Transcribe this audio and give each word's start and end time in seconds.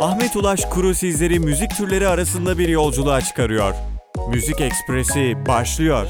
Ahmet 0.00 0.36
Ulaş 0.36 0.64
Kuru 0.64 0.94
sizleri 0.94 1.40
müzik 1.40 1.76
türleri 1.76 2.08
arasında 2.08 2.58
bir 2.58 2.68
yolculuğa 2.68 3.20
çıkarıyor. 3.20 3.74
Müzik 4.30 4.60
Ekspresi 4.60 5.46
başlıyor. 5.48 6.06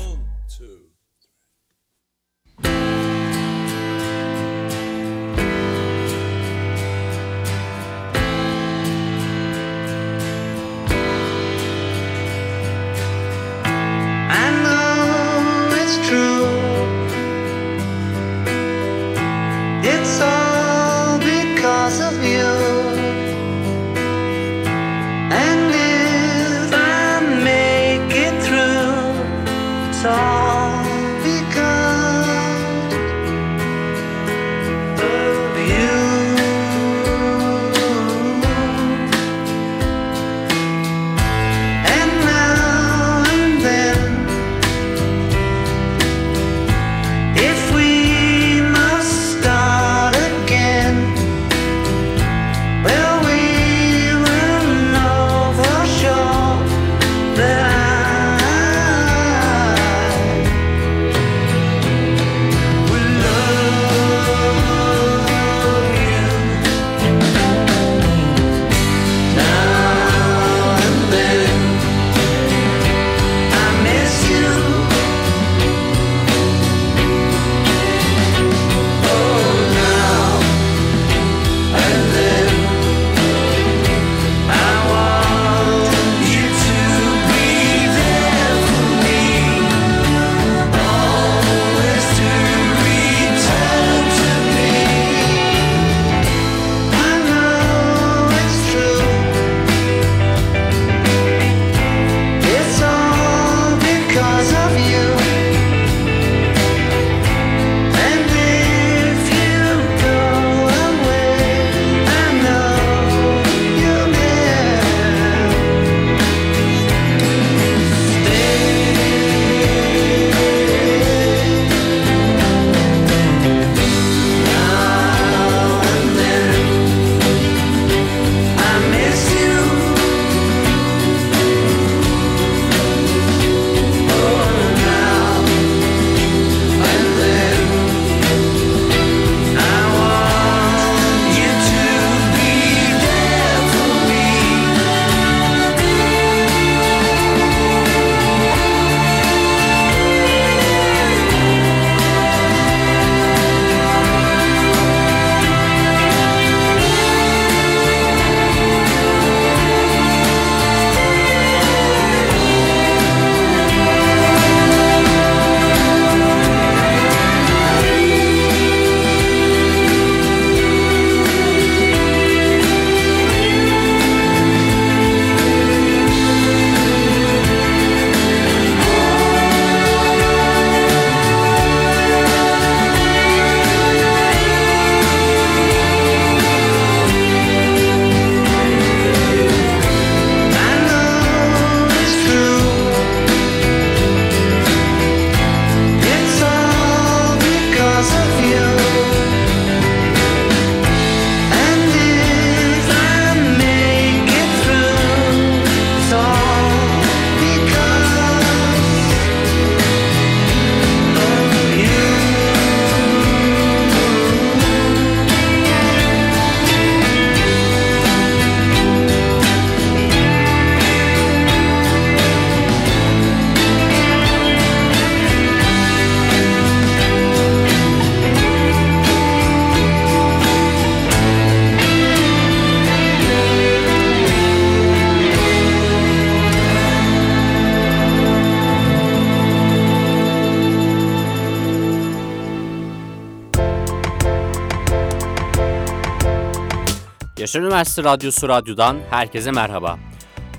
Yaşar 247.51 247.61
Üniversitesi 247.61 248.05
Radyosu 248.05 248.49
Radyo'dan 248.49 248.99
herkese 249.11 249.51
merhaba. 249.51 249.99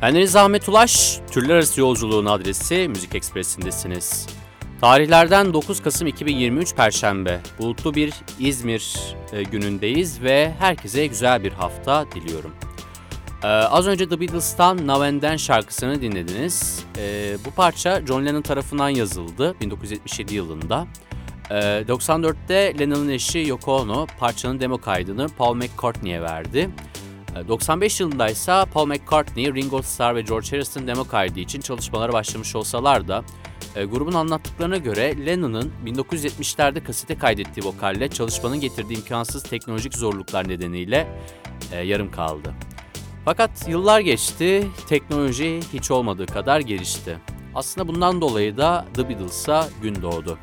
Ben 0.01 0.15
Deniz 0.15 0.35
Ahmet 0.35 0.69
Ulaş, 0.69 1.19
Türler 1.31 1.55
Arası 1.55 1.79
Yolculuğun 1.79 2.25
adresi 2.25 2.87
Müzik 2.87 3.15
Ekspresi'ndesiniz. 3.15 4.27
Tarihlerden 4.81 5.53
9 5.53 5.81
Kasım 5.81 6.07
2023 6.07 6.75
Perşembe, 6.75 7.39
bulutlu 7.59 7.93
bir 7.93 8.13
İzmir 8.39 9.15
e, 9.31 9.43
günündeyiz 9.43 10.21
ve 10.21 10.53
herkese 10.59 11.07
güzel 11.07 11.43
bir 11.43 11.51
hafta 11.51 12.05
diliyorum. 12.11 12.51
Ee, 13.43 13.47
az 13.47 13.87
önce 13.87 14.09
The 14.09 14.19
Beatles'tan 14.19 14.87
Now 14.87 15.07
and 15.07 15.21
Then 15.21 15.37
şarkısını 15.37 16.01
dinlediniz. 16.01 16.85
Ee, 16.97 17.37
bu 17.45 17.51
parça 17.51 18.05
John 18.07 18.25
Lennon 18.25 18.41
tarafından 18.41 18.89
yazıldı 18.89 19.55
1977 19.61 20.35
yılında. 20.35 20.87
Ee, 21.51 21.83
94'te 21.87 22.79
Lennon'ın 22.79 23.09
eşi 23.09 23.39
Yoko 23.39 23.75
Ono 23.75 24.07
parçanın 24.19 24.59
demo 24.59 24.77
kaydını 24.77 25.27
Paul 25.37 25.55
McCartney'e 25.55 26.21
verdi. 26.21 26.69
Ee, 27.35 27.47
95 27.47 27.99
yılında 27.99 28.29
ise 28.29 28.63
Paul 28.73 28.87
McCartney, 28.87 29.53
Ringo 29.53 29.81
Starr 29.81 30.15
ve 30.15 30.21
George 30.21 30.49
Harrison 30.49 30.87
demo 30.87 31.07
kaydı 31.07 31.39
için 31.39 31.61
çalışmalara 31.61 32.13
başlamış 32.13 32.55
olsalar 32.55 33.07
da 33.07 33.23
e, 33.75 33.85
grubun 33.85 34.13
anlattıklarına 34.13 34.77
göre 34.77 35.25
Lennon'ın 35.25 35.71
1970'lerde 35.85 36.83
kasete 36.83 37.17
kaydettiği 37.17 37.65
vokalle 37.65 38.07
çalışmanın 38.07 38.59
getirdiği 38.59 38.97
imkansız 38.97 39.43
teknolojik 39.43 39.93
zorluklar 39.93 40.47
nedeniyle 40.47 41.07
e, 41.71 41.79
yarım 41.79 42.11
kaldı. 42.11 42.53
Fakat 43.25 43.67
yıllar 43.67 43.99
geçti, 43.99 44.67
teknoloji 44.89 45.59
hiç 45.73 45.91
olmadığı 45.91 46.25
kadar 46.25 46.59
gelişti. 46.59 47.17
Aslında 47.55 47.87
bundan 47.87 48.21
dolayı 48.21 48.57
da 48.57 48.85
The 48.95 49.09
Beatles'a 49.09 49.69
gün 49.81 50.01
doğdu. 50.01 50.37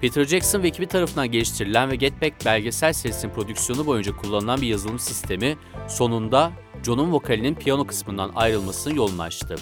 Peter 0.00 0.24
Jackson 0.24 0.62
ve 0.62 0.68
ekibi 0.68 0.86
tarafından 0.86 1.30
geliştirilen 1.30 1.90
ve 1.90 1.96
Get 1.96 2.22
Back 2.22 2.44
belgesel 2.44 2.92
serisinin 2.92 3.32
prodüksiyonu 3.32 3.86
boyunca 3.86 4.16
kullanılan 4.16 4.60
bir 4.60 4.66
yazılım 4.66 4.98
sistemi 4.98 5.56
sonunda 5.88 6.52
John'un 6.86 7.12
vokalinin 7.12 7.54
piyano 7.54 7.86
kısmından 7.86 8.32
ayrılmasının 8.34 8.94
yolunu 8.94 9.22
açtı. 9.22 9.54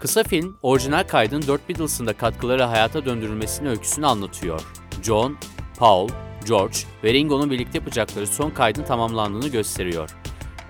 Kısa 0.00 0.22
film, 0.22 0.56
orijinal 0.62 1.04
kaydın 1.04 1.42
4 1.46 1.68
Beatles'ın 1.68 2.06
da 2.06 2.12
katkıları 2.12 2.62
hayata 2.62 3.04
döndürülmesinin 3.04 3.70
öyküsünü 3.70 4.06
anlatıyor. 4.06 4.60
John, 5.02 5.36
Paul, 5.78 6.08
George 6.46 6.76
ve 7.04 7.12
Ringo'nun 7.12 7.50
birlikte 7.50 7.78
yapacakları 7.78 8.26
son 8.26 8.50
kaydın 8.50 8.82
tamamlandığını 8.82 9.48
gösteriyor. 9.48 10.10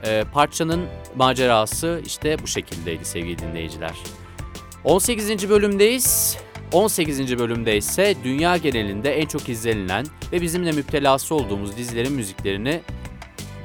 Ee, 0.05 0.25
parçanın 0.33 0.87
macerası 1.17 2.03
işte 2.07 2.37
bu 2.43 2.47
şekildeydi 2.47 3.05
sevgili 3.05 3.39
dinleyiciler. 3.39 3.95
18. 4.85 5.51
bölümdeyiz. 5.51 6.39
18. 6.73 7.39
bölümde 7.39 7.77
ise 7.77 8.15
dünya 8.25 8.57
genelinde 8.57 9.21
en 9.21 9.27
çok 9.27 9.49
izlenilen 9.49 10.07
ve 10.33 10.43
bizim 10.43 10.67
de 10.67 10.73
müptelası 10.73 11.35
olduğumuz 11.35 11.77
dizilerin 11.77 12.13
müziklerini 12.13 12.81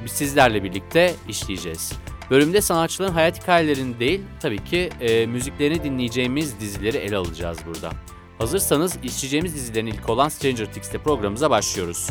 sizlerle 0.06 0.64
birlikte 0.64 1.14
işleyeceğiz. 1.28 1.92
Bölümde 2.30 2.60
sanatçıların 2.60 3.12
hayat 3.12 3.42
hikayelerini 3.42 4.00
değil, 4.00 4.20
tabii 4.40 4.64
ki 4.64 4.90
e, 5.00 5.26
müziklerini 5.26 5.84
dinleyeceğimiz 5.84 6.60
dizileri 6.60 6.96
ele 6.96 7.16
alacağız 7.16 7.58
burada. 7.66 7.90
Hazırsanız 8.38 8.96
işleyeceğimiz 9.04 9.54
dizilerin 9.54 9.86
ilk 9.86 10.08
olan 10.08 10.28
Stranger 10.28 10.66
Things'te 10.66 10.98
programımıza 10.98 11.50
başlıyoruz. 11.50 12.10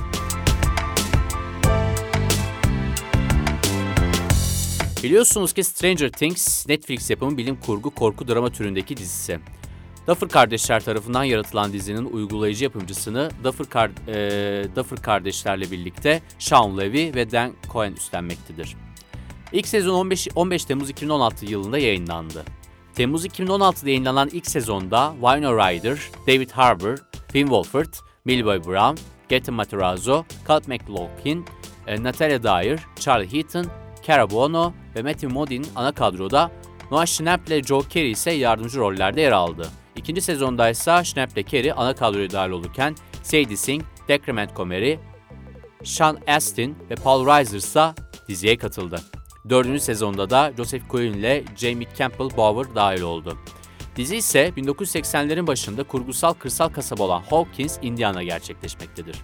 Biliyorsunuz 5.04 5.54
ki 5.54 5.64
Stranger 5.64 6.10
Things, 6.10 6.68
Netflix 6.68 7.10
yapımı 7.10 7.38
bilim 7.38 7.56
kurgu 7.56 7.90
korku 7.90 8.28
drama 8.28 8.50
türündeki 8.50 8.98
dizisi. 8.98 9.40
Duffer 10.08 10.30
kardeşler 10.30 10.84
tarafından 10.84 11.24
yaratılan 11.24 11.74
dizinin 11.74 12.06
uygulayıcı 12.06 12.64
yapımcısını 12.64 13.32
Duffer, 13.44 13.70
kar, 13.70 13.92
e, 14.08 14.76
Duffer 14.76 15.02
kardeşlerle 15.02 15.72
birlikte 15.72 16.22
Sean 16.40 16.78
Levy 16.78 17.14
ve 17.16 17.32
Dan 17.32 17.54
Cohen 17.72 17.94
üstlenmektedir. 17.94 18.76
İlk 19.52 19.68
sezon 19.68 19.94
15, 19.94 20.28
15 20.36 20.66
Temmuz 20.66 20.90
2016 20.90 21.46
yılında 21.46 21.78
yayınlandı. 21.78 22.44
Temmuz 22.96 23.26
2016'da 23.26 23.90
yayınlanan 23.90 24.30
ilk 24.34 24.48
sezonda 24.48 25.14
Winona 25.14 25.72
Ryder, 25.72 26.00
David 26.28 26.50
Harbour, 26.50 26.98
Finn 27.32 27.48
Wolford, 27.48 27.94
Millie 28.26 28.46
Bobby 28.46 28.70
Brown, 28.70 28.98
Gaten 29.30 29.56
Matarazzo, 29.56 30.26
Cut 30.48 30.68
McLaughlin, 30.68 31.46
e, 31.88 32.04
Natalia 32.04 32.44
Dyer, 32.44 32.80
Charlie 33.00 33.34
Heaton, 33.34 33.66
Cara 34.08 34.30
Buono 34.30 34.74
ve 34.96 35.02
Matthew 35.02 35.28
Modine 35.28 35.66
ana 35.76 35.92
kadroda, 35.92 36.52
Noah 36.92 37.06
Schnapp 37.06 37.48
ile 37.48 37.64
Joe 37.64 37.84
Carey 37.90 38.12
ise 38.12 38.32
yardımcı 38.32 38.80
rollerde 38.80 39.22
yer 39.22 39.32
aldı. 39.32 39.70
İkinci 40.04 40.22
sezonda 40.22 40.70
ise 40.70 41.04
Schnapp 41.04 41.38
ile 41.38 41.44
Carey 41.44 41.72
ana 41.76 41.96
kadroya 41.96 42.32
dahil 42.32 42.52
olurken 42.52 42.96
Sadie 43.22 43.58
Sink, 43.58 43.84
Decrement 44.08 44.56
Comey, 44.56 45.00
Sean 45.84 46.18
Astin 46.28 46.76
ve 46.90 46.96
Paul 46.96 47.26
Reiser 47.26 47.58
ise 47.58 47.94
diziye 48.28 48.58
katıldı. 48.58 49.02
Dördüncü 49.50 49.80
sezonda 49.80 50.30
da 50.30 50.54
Joseph 50.58 50.88
Quinn 50.88 51.14
ile 51.14 51.44
Jamie 51.56 51.88
Campbell 51.98 52.38
Bower 52.38 52.76
dahil 52.76 53.02
oldu. 53.02 53.38
Dizi 53.96 54.16
ise 54.16 54.50
1980'lerin 54.58 55.48
başında 55.48 55.84
kurgusal 55.84 56.34
kırsal 56.34 56.70
kasaba 56.70 57.04
olan 57.04 57.22
Hawkins, 57.22 57.78
Indiana 57.82 58.24
gerçekleşmektedir. 58.24 59.16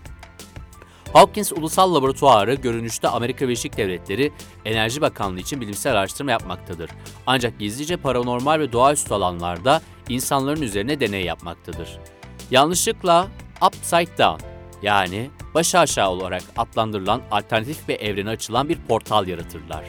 Hawkins 1.13 1.51
Ulusal 1.51 1.95
Laboratuvarı 1.95 2.53
görünüşte 2.53 3.07
Amerika 3.07 3.45
Birleşik 3.45 3.77
Devletleri 3.77 4.31
Enerji 4.65 5.01
Bakanlığı 5.01 5.39
için 5.39 5.61
bilimsel 5.61 5.93
araştırma 5.93 6.31
yapmaktadır. 6.31 6.89
Ancak 7.27 7.59
gizlice 7.59 7.97
paranormal 7.97 8.59
ve 8.59 8.71
doğaüstü 8.71 9.13
alanlarda 9.13 9.81
insanların 10.09 10.61
üzerine 10.61 10.99
deney 10.99 11.23
yapmaktadır. 11.23 11.99
Yanlışlıkla 12.51 13.27
Upside 13.67 14.17
Down 14.17 14.45
yani 14.81 15.29
baş 15.53 15.75
aşağı 15.75 16.09
olarak 16.09 16.43
adlandırılan 16.57 17.21
alternatif 17.31 17.87
bir 17.87 17.99
evrene 17.99 18.29
açılan 18.29 18.69
bir 18.69 18.77
portal 18.87 19.27
yaratırlar. 19.27 19.85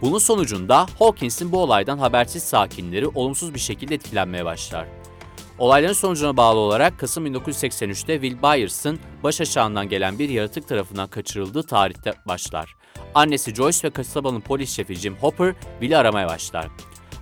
Bunun 0.00 0.18
sonucunda 0.18 0.86
Hawkins'in 0.98 1.52
bu 1.52 1.62
olaydan 1.62 1.98
habersiz 1.98 2.42
sakinleri 2.42 3.08
olumsuz 3.08 3.54
bir 3.54 3.60
şekilde 3.60 3.94
etkilenmeye 3.94 4.44
başlar. 4.44 4.86
Olayların 5.58 5.92
sonucuna 5.92 6.36
bağlı 6.36 6.58
olarak 6.58 6.98
Kasım 6.98 7.26
1983'te 7.26 8.20
Will 8.20 8.42
Byers'ın 8.42 8.98
baş 9.22 9.40
aşağından 9.40 9.88
gelen 9.88 10.18
bir 10.18 10.28
yaratık 10.28 10.68
tarafından 10.68 11.08
kaçırıldığı 11.08 11.62
tarihte 11.62 12.14
başlar. 12.26 12.76
Annesi 13.14 13.54
Joyce 13.54 13.88
ve 13.88 13.90
kasabanın 13.90 14.40
polis 14.40 14.70
şefi 14.70 14.94
Jim 14.94 15.16
Hopper 15.16 15.54
Will'i 15.80 15.96
aramaya 15.96 16.28
başlar. 16.28 16.68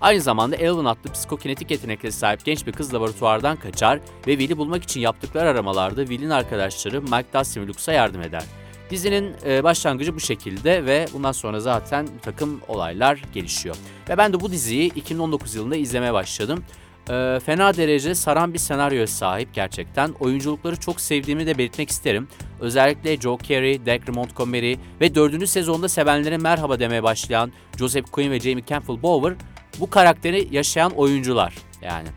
Aynı 0.03 0.21
zamanda 0.21 0.57
Elvin 0.57 0.85
adlı 0.85 1.13
psikokinetik 1.13 1.71
yeteneklere 1.71 2.13
sahip 2.13 2.45
genç 2.45 2.67
bir 2.67 2.73
kız 2.73 2.95
laboratuvardan 2.95 3.57
kaçar 3.57 4.01
ve 4.27 4.39
Will'i 4.39 4.59
bulmak 4.59 4.83
için 4.83 5.01
yaptıkları 5.01 5.49
aramalarda 5.49 6.07
Will'in 6.07 6.31
arkadaşları 6.31 7.03
Mike 7.03 7.27
Dustin 7.35 7.63
ve 7.63 7.67
Lux'a 7.67 7.93
yardım 7.93 8.23
eder. 8.23 8.45
Dizinin 8.91 9.35
e, 9.47 9.65
başlangıcı 9.65 10.15
bu 10.15 10.21
şekilde 10.21 10.87
ve 10.87 11.07
bundan 11.13 11.33
sonra 11.33 11.61
zaten 11.61 12.07
bir 12.17 12.21
takım 12.21 12.61
olaylar 12.69 13.23
gelişiyor. 13.35 13.77
Ve 14.09 14.19
ben 14.19 14.33
de 14.33 14.41
bu 14.41 14.53
diziyi 14.53 14.95
2019 14.95 15.55
yılında 15.55 15.77
izlemeye 15.77 16.13
başladım. 16.13 16.65
E, 17.12 17.41
fena 17.41 17.76
derece 17.76 18.14
saran 18.14 18.55
bir 18.55 18.59
senaryoya 18.59 19.06
sahip 19.06 19.55
gerçekten. 19.55 20.11
Oyunculukları 20.20 20.76
çok 20.76 21.00
sevdiğimi 21.00 21.47
de 21.47 21.59
belirtmek 21.59 21.91
isterim. 21.91 22.29
Özellikle 22.61 23.17
Joe 23.17 23.38
Carey, 23.49 23.87
Dacre 23.87 24.12
Montgomery 24.12 24.76
ve 25.00 25.14
4. 25.14 25.49
sezonda 25.49 25.88
sevenlere 25.88 26.38
merhaba 26.38 26.79
demeye 26.79 27.03
başlayan 27.03 27.53
Joseph 27.79 28.11
Quinn 28.12 28.31
ve 28.31 28.41
Jamie 28.41 28.64
Campbell 28.67 29.03
Bower 29.03 29.35
bu 29.81 29.91
karakteri 29.91 30.49
yaşayan 30.50 30.91
oyuncular 30.91 31.55
yani. 31.82 32.09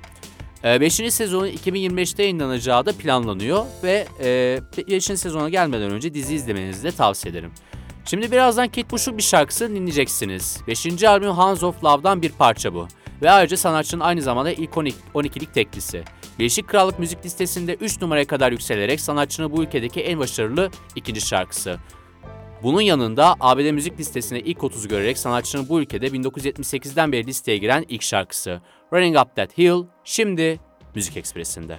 5. 0.64 0.94
sezonun 0.94 1.48
2025'te 1.48 2.24
yayınlanacağı 2.24 2.86
da 2.86 2.94
planlanıyor 2.94 3.66
ve 3.84 4.08
5. 4.88 5.04
sezona 5.04 5.50
gelmeden 5.50 5.92
önce 5.92 6.14
dizi 6.14 6.36
izlemenizi 6.36 6.84
de 6.84 6.92
tavsiye 6.92 7.32
ederim. 7.32 7.52
Şimdi 8.06 8.32
birazdan 8.32 8.68
Kate 8.68 8.90
Bush'un 8.90 9.18
bir 9.18 9.24
şarkısını 9.24 9.76
dinleyeceksiniz. 9.76 10.62
5. 10.68 11.04
albüm 11.04 11.32
Hands 11.32 11.64
of 11.64 11.84
Love'dan 11.84 12.22
bir 12.22 12.32
parça 12.32 12.74
bu. 12.74 12.88
Ve 13.22 13.32
ayrıca 13.32 13.58
sanatçının 13.58 14.02
aynı 14.02 14.22
zamanda 14.22 14.52
ilk 14.52 14.74
12'lik 14.74 15.54
teklisi. 15.54 16.04
Birleşik 16.40 16.68
Krallık 16.68 17.00
müzik 17.00 17.26
listesinde 17.26 17.74
3 17.74 18.02
numaraya 18.02 18.26
kadar 18.26 18.52
yükselerek 18.52 19.02
sanatçının 19.02 19.52
bu 19.52 19.64
ülkedeki 19.64 20.02
en 20.02 20.20
başarılı 20.20 20.70
ikinci 20.96 21.22
şarkısı. 21.22 21.78
Bunun 22.64 22.82
yanında 22.82 23.36
ABD 23.40 23.72
müzik 23.72 24.00
listesine 24.00 24.40
ilk 24.40 24.58
30'u 24.58 24.88
görerek 24.88 25.18
sanatçının 25.18 25.70
bu 25.70 25.82
ülkede 25.82 26.08
1978'den 26.08 27.12
beri 27.12 27.28
listeye 27.28 27.58
giren 27.58 27.86
ilk 27.88 28.02
şarkısı. 28.02 28.62
Running 28.94 29.18
Up 29.18 29.36
That 29.36 29.58
Hill 29.58 29.84
şimdi 30.04 30.60
Müzik 30.96 31.18
Ekspresi'nde. 31.18 31.78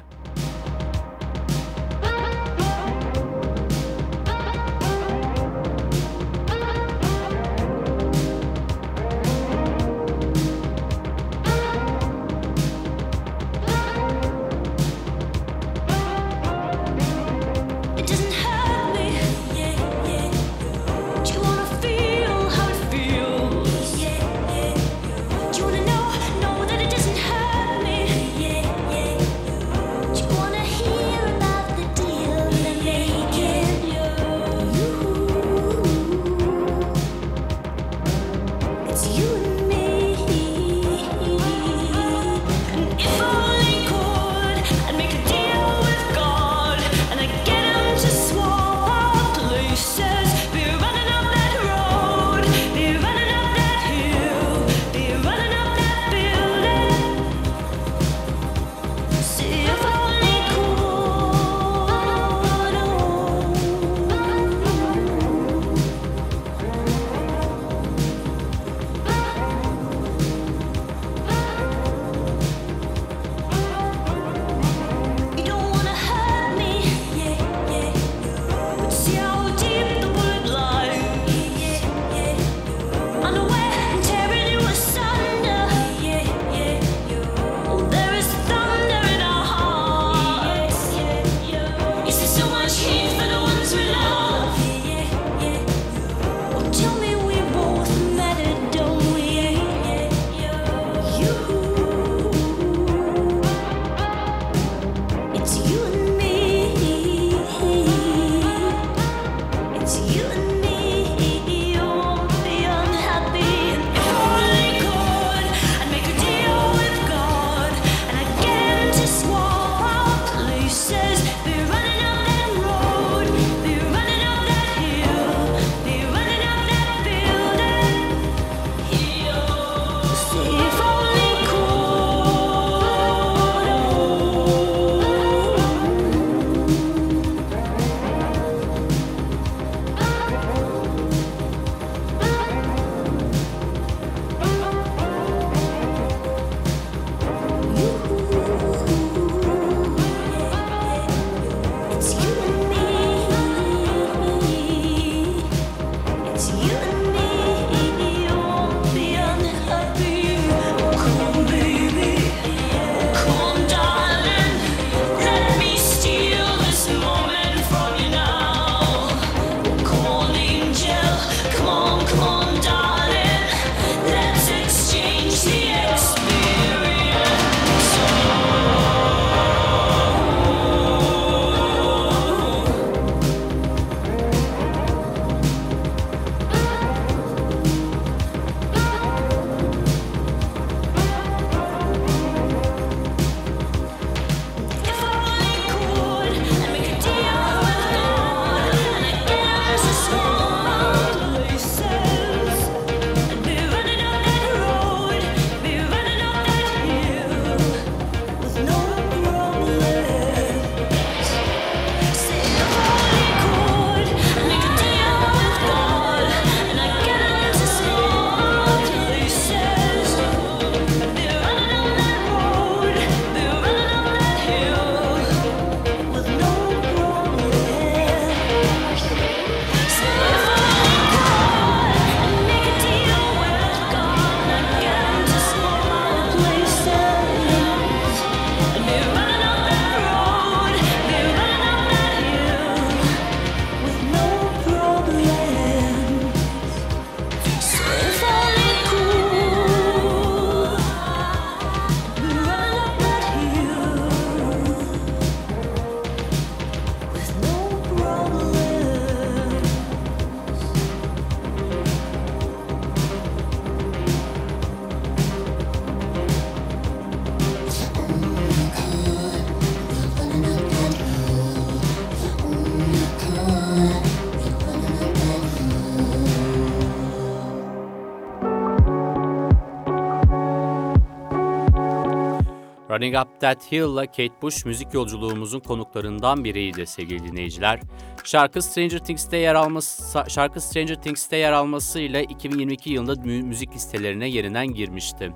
Running 282.97 283.17
Up 283.17 283.41
That 283.41 283.73
Hill'la 283.73 284.07
Kate 284.07 284.43
Bush 284.43 284.65
müzik 284.65 284.95
yolculuğumuzun 284.95 285.61
konuklarından 285.61 286.45
biriydi 286.45 286.87
sevgili 286.87 287.25
dinleyiciler. 287.25 287.81
Şarkı 288.25 288.63
Stranger 288.63 288.99
Things'te 288.99 289.37
yer 289.37 289.55
alması 289.55 290.25
şarkı 290.29 290.61
Stranger 290.61 290.95
Things'te 290.95 291.37
yer 291.37 291.53
almasıyla 291.53 292.21
2022 292.21 292.91
yılında 292.91 293.15
mü- 293.15 293.43
müzik 293.43 293.75
listelerine 293.75 294.29
yerinden 294.29 294.67
girmişti. 294.67 295.33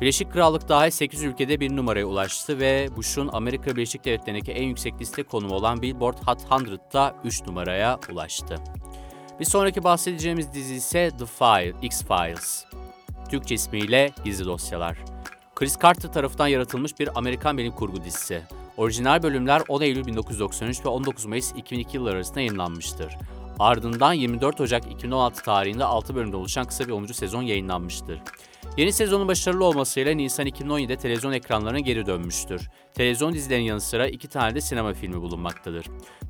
Birleşik 0.00 0.32
Krallık 0.32 0.68
dahil 0.68 0.90
8 0.90 1.22
ülkede 1.22 1.60
bir 1.60 1.76
numaraya 1.76 2.06
ulaştı 2.06 2.58
ve 2.58 2.88
Bush'un 2.96 3.30
Amerika 3.32 3.70
Birleşik 3.70 4.04
Devletleri'ndeki 4.04 4.52
en 4.52 4.68
yüksek 4.68 5.00
liste 5.00 5.22
konumu 5.22 5.54
olan 5.54 5.82
Billboard 5.82 6.18
Hot 6.26 6.42
100'da 6.42 7.14
3 7.24 7.46
numaraya 7.46 7.98
ulaştı. 8.12 8.56
Bir 9.40 9.44
sonraki 9.44 9.84
bahsedeceğimiz 9.84 10.54
dizi 10.54 10.74
ise 10.74 11.10
The 11.18 11.26
File, 11.26 11.74
X-Files. 11.82 12.64
Türkçe 13.30 13.54
ismiyle 13.54 14.10
Gizli 14.24 14.44
Dosyalar. 14.44 15.09
Chris 15.54 15.78
Carter 15.82 16.12
tarafından 16.12 16.46
yaratılmış 16.46 17.00
bir 17.00 17.18
Amerikan 17.18 17.58
bilim 17.58 17.72
kurgu 17.72 18.04
dizisi. 18.04 18.42
Orijinal 18.76 19.22
bölümler 19.22 19.62
10 19.68 19.80
Eylül 19.80 20.06
1993 20.06 20.84
ve 20.84 20.88
19 20.88 21.24
Mayıs 21.26 21.52
2002 21.56 21.96
yılları 21.96 22.16
arasında 22.16 22.40
yayınlanmıştır. 22.40 23.16
Ardından 23.58 24.12
24 24.12 24.60
Ocak 24.60 24.92
2016 24.92 25.42
tarihinde 25.42 25.84
6 25.84 26.14
bölümde 26.14 26.36
oluşan 26.36 26.66
kısa 26.66 26.86
bir 26.86 26.92
10. 26.92 27.06
sezon 27.06 27.42
yayınlanmıştır. 27.42 28.20
Yeni 28.76 28.92
sezonun 28.92 29.28
başarılı 29.28 29.64
olmasıyla 29.64 30.12
Nisan 30.14 30.46
2017'de 30.46 30.96
televizyon 30.96 31.32
ekranlarına 31.32 31.80
geri 31.80 32.06
dönmüştür. 32.06 32.68
Televizyon 32.94 33.32
dizilerinin 33.32 33.66
yanı 33.66 33.80
sıra 33.80 34.06
iki 34.06 34.28
tane 34.28 34.54
de 34.54 34.60
sinema 34.60 34.94
filmi 34.94 35.20
bulunmaktadır. 35.20 35.86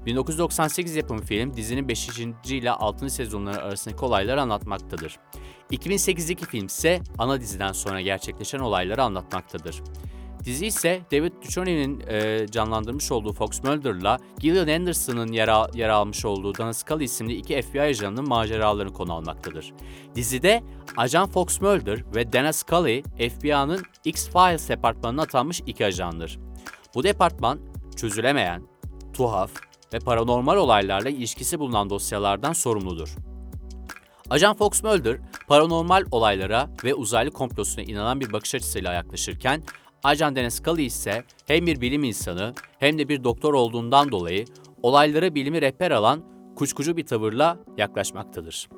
1998 0.07 0.97
yapımı 0.97 1.23
film 1.23 1.57
dizinin 1.57 1.89
5. 1.89 2.09
ile 2.45 2.71
6. 2.71 3.11
sezonları 3.11 3.63
arasındaki 3.63 4.05
olayları 4.05 4.41
anlatmaktadır. 4.41 5.19
2008'deki 5.71 6.47
film 6.47 6.67
ise 6.67 7.01
ana 7.19 7.41
diziden 7.41 7.73
sonra 7.73 8.01
gerçekleşen 8.01 8.59
olayları 8.59 9.03
anlatmaktadır. 9.03 9.83
Dizi 10.45 10.67
ise 10.67 11.01
David 11.13 11.33
Duchovny'nin 11.45 12.03
e, 12.09 12.47
canlandırmış 12.51 13.13
olduğu 13.13 13.33
Fox 13.33 13.63
Mulder'la 13.65 14.19
Gillian 14.39 14.81
Anderson'ın 14.81 15.33
yer, 15.33 15.49
al- 15.49 15.75
yer 15.75 15.89
almış 15.89 16.25
olduğu 16.25 16.59
Dana 16.59 16.73
Scully 16.75 17.05
isimli 17.05 17.35
iki 17.35 17.63
FBI 17.63 17.81
ajanının 17.81 18.29
maceralarını 18.29 18.93
konu 18.93 19.13
almaktadır. 19.15 19.73
Dizide 20.15 20.63
Ajan 20.97 21.29
Fox 21.29 21.61
Mulder 21.61 22.15
ve 22.15 22.33
Dana 22.33 22.53
Scully 22.53 23.03
FBI'nın 23.03 23.83
X-Files 24.05 24.69
departmanına 24.69 25.23
atanmış 25.23 25.63
iki 25.67 25.87
ajandır. 25.87 26.39
Bu 26.95 27.05
departman 27.05 27.61
çözülemeyen, 27.97 28.63
tuhaf 29.13 29.51
ve 29.95 29.99
paranormal 29.99 30.57
olaylarla 30.57 31.09
ilişkisi 31.09 31.59
bulunan 31.59 31.91
dosyalardan 31.91 32.53
sorumludur. 32.53 33.17
Ajan 34.31 34.57
Fox 34.57 34.83
Mulder, 34.83 35.19
paranormal 35.49 36.05
olaylara 36.11 36.71
ve 36.85 36.95
uzaylı 36.95 37.31
komplosuna 37.31 37.85
inanan 37.85 38.21
bir 38.21 38.33
bakış 38.33 38.55
açısıyla 38.55 38.93
yaklaşırken, 38.93 39.63
Ajan 40.05 40.37
Dennis 40.37 40.55
Scully 40.55 40.85
ise 40.85 41.25
hem 41.47 41.67
bir 41.67 41.81
bilim 41.81 42.05
insanı 42.05 42.55
hem 42.79 42.99
de 42.99 43.09
bir 43.09 43.25
doktor 43.25 43.55
olduğundan 43.55 44.13
dolayı 44.13 44.45
olaylara 44.83 45.35
bilimi 45.35 45.63
rehber 45.63 45.91
alan 45.91 46.25
kuşkucu 46.57 46.97
bir 46.97 47.07
tavırla 47.07 47.59
yaklaşmaktadır. 47.77 48.69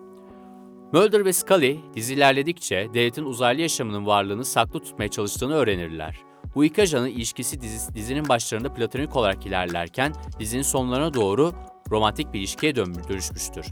Mulder 0.93 1.25
ve 1.25 1.33
Scully 1.33 1.81
dizi 1.95 2.15
ilerledikçe 2.15 2.89
devletin 2.95 3.25
uzaylı 3.25 3.61
yaşamının 3.61 4.07
varlığını 4.07 4.45
saklı 4.45 4.81
tutmaya 4.81 5.09
çalıştığını 5.09 5.55
öğrenirler. 5.55 6.17
Bu 6.55 6.65
iki 6.65 6.83
ajanın 6.83 7.09
ilişkisi 7.09 7.61
dizi- 7.61 7.95
dizinin 7.95 8.29
başlarında 8.29 8.75
platonik 8.75 9.17
olarak 9.17 9.47
ilerlerken 9.47 10.13
dizinin 10.39 10.63
sonlarına 10.63 11.15
doğru 11.15 11.53
romantik 11.91 12.33
bir 12.33 12.39
ilişkiye 12.39 12.77
dön- 12.77 13.09
dönüşmüştür. 13.09 13.67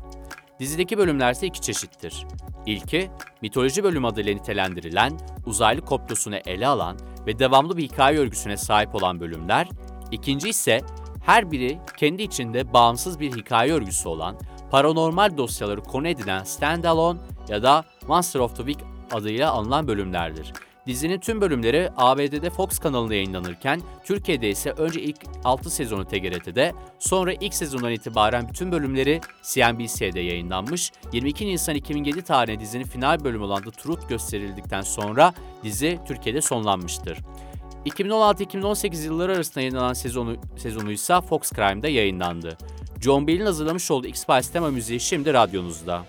Dizideki 0.61 0.99
bölümler 0.99 1.33
ise 1.33 1.47
iki 1.47 1.61
çeşittir. 1.61 2.27
İlki, 2.67 3.11
mitoloji 3.43 3.85
bölümü 3.85 4.07
adıyla 4.07 4.35
nitelendirilen, 4.35 5.19
uzaylı 5.47 5.81
komplosunu 5.81 6.37
ele 6.37 6.67
alan 6.67 6.97
ve 7.27 7.39
devamlı 7.39 7.77
bir 7.77 7.83
hikaye 7.83 8.19
örgüsüne 8.19 8.57
sahip 8.57 8.95
olan 8.95 9.21
bölümler. 9.21 9.69
İkinci 10.11 10.49
ise 10.49 10.81
her 11.25 11.51
biri 11.51 11.79
kendi 11.97 12.23
içinde 12.23 12.73
bağımsız 12.73 13.21
bir 13.21 13.37
hikaye 13.37 13.73
örgüsü 13.73 14.09
olan, 14.09 14.37
paranormal 14.71 15.37
dosyaları 15.37 15.81
konu 15.81 16.09
edinen 16.09 16.45
Standalone 16.45 17.19
ya 17.49 17.63
da 17.63 17.85
Monster 18.09 18.41
of 18.41 18.57
the 18.57 18.67
Week 18.67 18.89
adıyla 19.13 19.53
anılan 19.53 19.89
bölümlerdir. 19.89 20.53
Dizinin 20.87 21.21
tüm 21.21 21.41
bölümleri 21.41 21.89
ABD'de 21.97 22.51
Fox 22.51 22.79
kanalında 22.79 23.15
yayınlanırken 23.15 23.83
Türkiye'de 24.05 24.51
ise 24.51 24.71
önce 24.71 25.01
ilk 25.01 25.17
6 25.45 25.71
sezonu 25.71 26.05
TGRT'de 26.05 26.73
sonra 26.99 27.33
ilk 27.33 27.55
sezondan 27.55 27.93
itibaren 27.93 28.49
bütün 28.49 28.73
bölümleri 28.73 29.21
CNBC'de 29.43 30.21
yayınlanmış. 30.21 30.93
22 31.13 31.47
Nisan 31.47 31.75
2007 31.75 32.23
tarihinde 32.23 32.61
dizinin 32.61 32.85
final 32.85 33.25
bölümü 33.25 33.45
olan 33.45 33.63
The 33.63 33.71
Truth 33.71 34.09
gösterildikten 34.09 34.83
sonra 34.83 35.35
dizi 35.65 35.99
Türkiye'de 36.09 36.41
sonlanmıştır. 36.41 37.19
2016-2018 37.87 39.05
yılları 39.05 39.33
arasında 39.33 39.61
yayınlanan 39.61 39.93
sezonu, 39.93 40.37
sezonu 40.57 40.93
ise 40.93 41.21
Fox 41.21 41.53
Crime'da 41.53 41.89
yayınlandı. 41.89 42.59
John 43.01 43.27
Bell'in 43.27 43.47
hazırlamış 43.47 43.91
olduğu 43.91 44.07
X-Files 44.07 44.53
tema 44.53 44.71
müziği 44.71 45.01
şimdi 45.01 45.33
radyonuzda. 45.33 46.05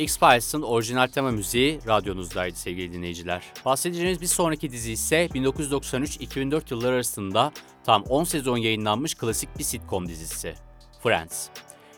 X-Files'ın 0.00 0.62
orijinal 0.62 1.06
tema 1.06 1.30
müziği 1.30 1.80
radyonuzdaydı 1.86 2.56
sevgili 2.56 2.92
dinleyiciler. 2.92 3.42
Bahsedeceğimiz 3.64 4.20
bir 4.20 4.26
sonraki 4.26 4.72
dizi 4.72 4.92
ise 4.92 5.26
1993-2004 5.26 6.62
yılları 6.70 6.94
arasında 6.94 7.52
tam 7.84 8.02
10 8.02 8.24
sezon 8.24 8.56
yayınlanmış 8.56 9.14
klasik 9.14 9.58
bir 9.58 9.64
sitcom 9.64 10.08
dizisi. 10.08 10.54
Friends. 11.02 11.48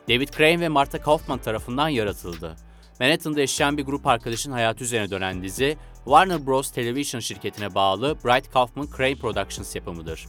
David 0.09 0.29
Crane 0.29 0.61
ve 0.61 0.69
Martha 0.69 1.01
Kaufman 1.01 1.39
tarafından 1.39 1.89
yaratıldı. 1.89 2.57
Manhattan'da 3.01 3.41
yaşayan 3.41 3.79
bir 3.79 3.85
grup 3.85 4.07
arkadaşın 4.07 4.53
hayatı 4.53 4.85
üzerine 4.85 5.11
dönen 5.11 5.43
dizi, 5.43 5.77
Warner 6.05 6.47
Bros. 6.47 6.71
Television 6.71 7.21
şirketine 7.21 7.75
bağlı 7.75 8.17
Bright 8.25 8.51
Kaufman 8.51 8.89
Crane 8.97 9.15
Productions 9.15 9.77
yapımıdır. 9.77 10.27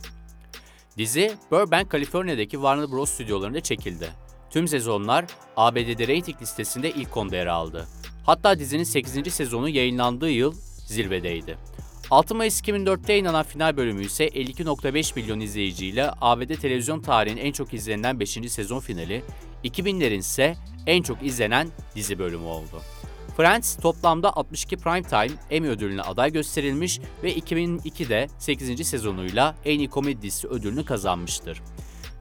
Dizi, 0.97 1.35
Burbank, 1.51 1.89
Kaliforniya'daki 1.89 2.51
Warner 2.51 2.91
Bros. 2.91 3.11
stüdyolarında 3.11 3.61
çekildi. 3.61 4.09
Tüm 4.51 4.67
sezonlar 4.67 5.25
ABD'de 5.57 6.07
reyting 6.07 6.41
listesinde 6.41 6.91
ilk 6.91 7.17
onda 7.17 7.35
yer 7.35 7.47
aldı. 7.47 7.87
Hatta 8.25 8.59
dizinin 8.59 8.83
8. 8.83 9.33
sezonu 9.33 9.69
yayınlandığı 9.69 10.29
yıl 10.29 10.53
zirvedeydi. 10.85 11.57
6 12.09 12.35
Mayıs 12.35 12.61
2004'te 12.61 13.13
yayınlanan 13.13 13.43
final 13.43 13.77
bölümü 13.77 14.05
ise 14.05 14.27
52.5 14.27 15.15
milyon 15.15 15.39
izleyiciyle 15.39 16.11
ABD 16.21 16.55
televizyon 16.55 17.01
tarihinin 17.01 17.41
en 17.41 17.51
çok 17.51 17.73
izlenen 17.73 18.19
5. 18.19 18.29
sezon 18.29 18.79
finali, 18.79 19.23
2000'lerin 19.63 20.19
ise 20.19 20.55
en 20.87 21.01
çok 21.01 21.23
izlenen 21.23 21.67
dizi 21.95 22.19
bölümü 22.19 22.45
oldu. 22.45 22.81
Friends 23.37 23.75
toplamda 23.75 24.37
62 24.37 24.77
Primetime 24.77 25.39
Emmy 25.49 25.69
ödülüne 25.69 26.01
aday 26.01 26.31
gösterilmiş 26.31 26.99
ve 27.23 27.37
2002'de 27.37 28.27
8. 28.39 28.87
sezonuyla 28.87 29.55
en 29.65 29.79
iyi 29.79 29.89
komedi 29.89 30.21
dizisi 30.21 30.47
ödülünü 30.47 30.85
kazanmıştır. 30.85 31.61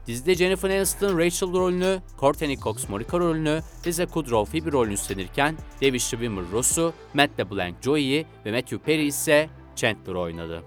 Dizide 0.07 0.35
Jennifer 0.35 0.69
Aniston 0.69 1.17
Rachel 1.17 1.53
rolünü, 1.53 2.01
Courtney 2.19 2.57
Cox 2.57 2.89
Monica 2.89 3.19
rolünü, 3.19 3.61
Lisa 3.87 4.05
Kudrow 4.05 4.51
Phoebe 4.51 4.71
rolünü 4.71 4.93
üstlenirken 4.93 5.57
David 5.81 5.99
Schwimmer 5.99 6.43
Ross'u, 6.51 6.93
Matt 7.13 7.39
LeBlanc 7.39 7.75
Joey'i 7.81 8.25
ve 8.45 8.51
Matthew 8.51 8.77
Perry 8.77 9.05
ise 9.05 9.49
Chandler 9.75 10.13
oynadı. 10.13 10.63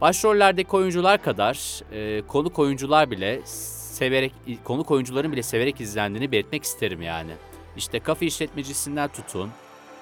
Başrollerdeki 0.00 0.76
oyuncular 0.76 1.22
kadar 1.22 1.82
e, 1.92 2.22
konuk 2.26 2.58
oyuncular 2.58 3.10
bile 3.10 3.40
severek 3.44 4.32
konuk 4.64 4.90
oyuncuların 4.90 5.32
bile 5.32 5.42
severek 5.42 5.80
izlendiğini 5.80 6.32
belirtmek 6.32 6.62
isterim 6.62 7.02
yani. 7.02 7.32
İşte 7.76 8.00
kafe 8.00 8.26
işletmecisinden 8.26 9.08
tutun, 9.08 9.50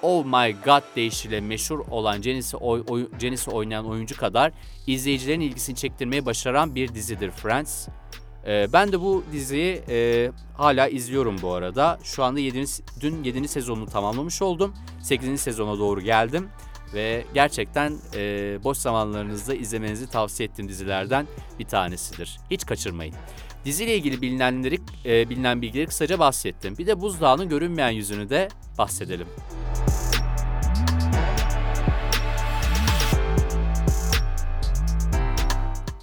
Oh 0.03 0.25
My 0.25 0.57
God 0.65 0.83
deyişiyle 0.97 1.41
meşhur 1.41 1.79
olan 1.91 2.23
Janice'i 2.23 2.57
oy, 2.57 2.85
oy, 2.89 3.09
Janice'i 3.21 3.55
oynayan 3.55 3.87
oyuncu 3.87 4.17
kadar 4.17 4.53
izleyicilerin 4.87 5.41
ilgisini 5.41 5.77
çektirmeyi 5.77 6.27
başaran 6.27 6.75
bir 6.75 6.95
dizidir 6.95 7.31
Friends. 7.31 7.89
Ee, 8.47 8.67
ben 8.73 8.93
de 8.93 9.01
bu 9.01 9.25
diziyi 9.33 9.83
e, 9.89 10.31
hala 10.57 10.89
izliyorum 10.89 11.37
bu 11.43 11.55
arada. 11.55 11.99
Şu 12.03 12.25
anda 12.25 12.41
7. 12.41 12.65
dün 13.01 13.25
7. 13.25 13.49
sezonunu 13.49 13.87
tamamlamış 13.87 14.43
oldum. 14.43 14.75
8. 15.03 15.41
sezona 15.41 15.79
doğru 15.79 16.01
geldim. 16.01 16.49
Ve 16.95 17.25
gerçekten 17.35 17.93
e, 18.15 18.59
boş 18.65 18.79
zamanlarınızda 18.79 19.55
izlemenizi 19.55 20.11
tavsiye 20.11 20.49
ettiğim 20.49 20.69
dizilerden 20.69 21.27
bir 21.59 21.65
tanesidir. 21.65 22.39
Hiç 22.51 22.67
kaçırmayın. 22.67 23.15
Diziyle 23.65 23.97
ilgili 23.97 24.23
bilinenleri, 24.23 24.79
e, 25.05 25.31
bilinen 25.31 25.63
bilgileri 25.63 25.87
kısaca 25.87 26.19
bahsettim. 26.19 26.79
Bir 26.79 26.87
de 26.87 27.01
buzdağının 27.01 27.49
görünmeyen 27.49 27.91
yüzünü 27.91 28.31
de 28.31 28.49
bahsedelim. 28.79 29.27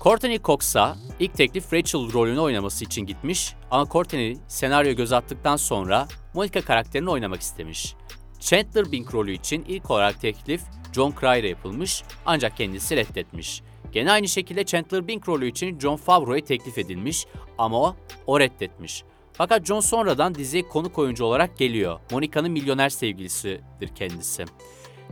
Courtney 0.08 0.40
Cox'a 0.42 0.98
ilk 1.20 1.34
teklif 1.34 1.74
Rachel 1.74 2.14
rolünü 2.14 2.40
oynaması 2.40 2.86
için 2.86 3.06
gitmiş 3.06 3.54
ama 3.72 3.86
Courtney 3.86 4.38
senaryo 4.48 4.94
göz 4.94 5.14
attıktan 5.14 5.56
sonra 5.56 6.08
Monica 6.34 6.62
karakterini 6.62 7.10
oynamak 7.10 7.42
istemiş. 7.42 7.96
Chandler 8.40 8.92
Bing 8.92 9.14
rolü 9.14 9.34
için 9.34 9.66
ilk 9.68 9.92
olarak 9.92 10.22
teklif 10.22 10.62
John 10.96 11.14
Cryer'e 11.20 11.48
yapılmış 11.48 12.04
ancak 12.26 12.58
kendisi 12.58 12.96
reddetmiş. 12.96 13.62
Gene 13.92 14.12
aynı 14.12 14.28
şekilde 14.28 14.66
Chandler 14.66 15.08
Bing 15.08 15.30
rolü 15.30 15.48
için 15.48 15.80
John 15.80 15.96
Favreau'ya 15.96 16.46
teklif 16.46 16.78
edilmiş 16.78 17.26
ama 17.58 17.82
o, 17.82 17.96
o 18.28 18.40
reddetmiş. 18.40 19.04
Fakat 19.34 19.66
John 19.66 19.80
sonradan 19.80 20.36
diziye 20.36 20.68
konuk 20.68 20.98
oyuncu 20.98 21.26
olarak 21.26 21.58
geliyor. 21.58 22.00
Monica'nın 22.12 22.52
milyoner 22.52 22.90
sevgilisidir 22.90 23.96
kendisi. 23.96 24.46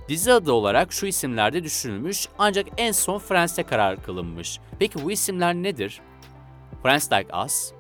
Dizi 0.10 0.34
adı 0.34 0.52
olarak 0.52 0.94
şu 0.94 1.06
isimlerde 1.06 1.64
düşünülmüş 1.64 2.28
ancak 2.40 2.66
en 2.78 2.92
son 2.92 3.20
Friends'e 3.20 3.64
karar 3.64 4.04
kılınmış. 4.04 4.60
Peki 4.80 5.04
bu 5.04 5.12
isimler 5.12 5.54
nedir? 5.56 6.02
Friends 6.84 7.12
Like 7.12 7.38
Us, 7.46 7.72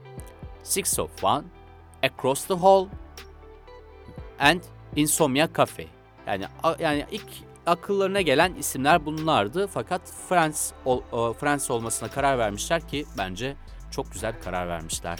Six 0.63 0.99
of 0.99 1.23
One, 1.23 1.43
Across 2.03 2.45
the 2.45 2.53
Hall 2.53 2.87
and 4.39 4.61
Insomnia 4.95 5.47
Cafe. 5.57 5.85
Yani 6.27 6.45
yani 6.79 7.05
ilk 7.11 7.25
akıllarına 7.65 8.21
gelen 8.21 8.53
isimler 8.55 9.05
bunlardı 9.05 9.67
fakat 9.67 10.01
Friends 10.29 10.71
ol, 10.85 11.01
o- 11.11 11.33
Friends 11.33 11.71
olmasına 11.71 12.09
karar 12.09 12.37
vermişler 12.37 12.87
ki 12.87 13.05
bence 13.17 13.55
çok 13.91 14.11
güzel 14.11 14.35
bir 14.35 14.41
karar 14.41 14.67
vermişler. 14.67 15.19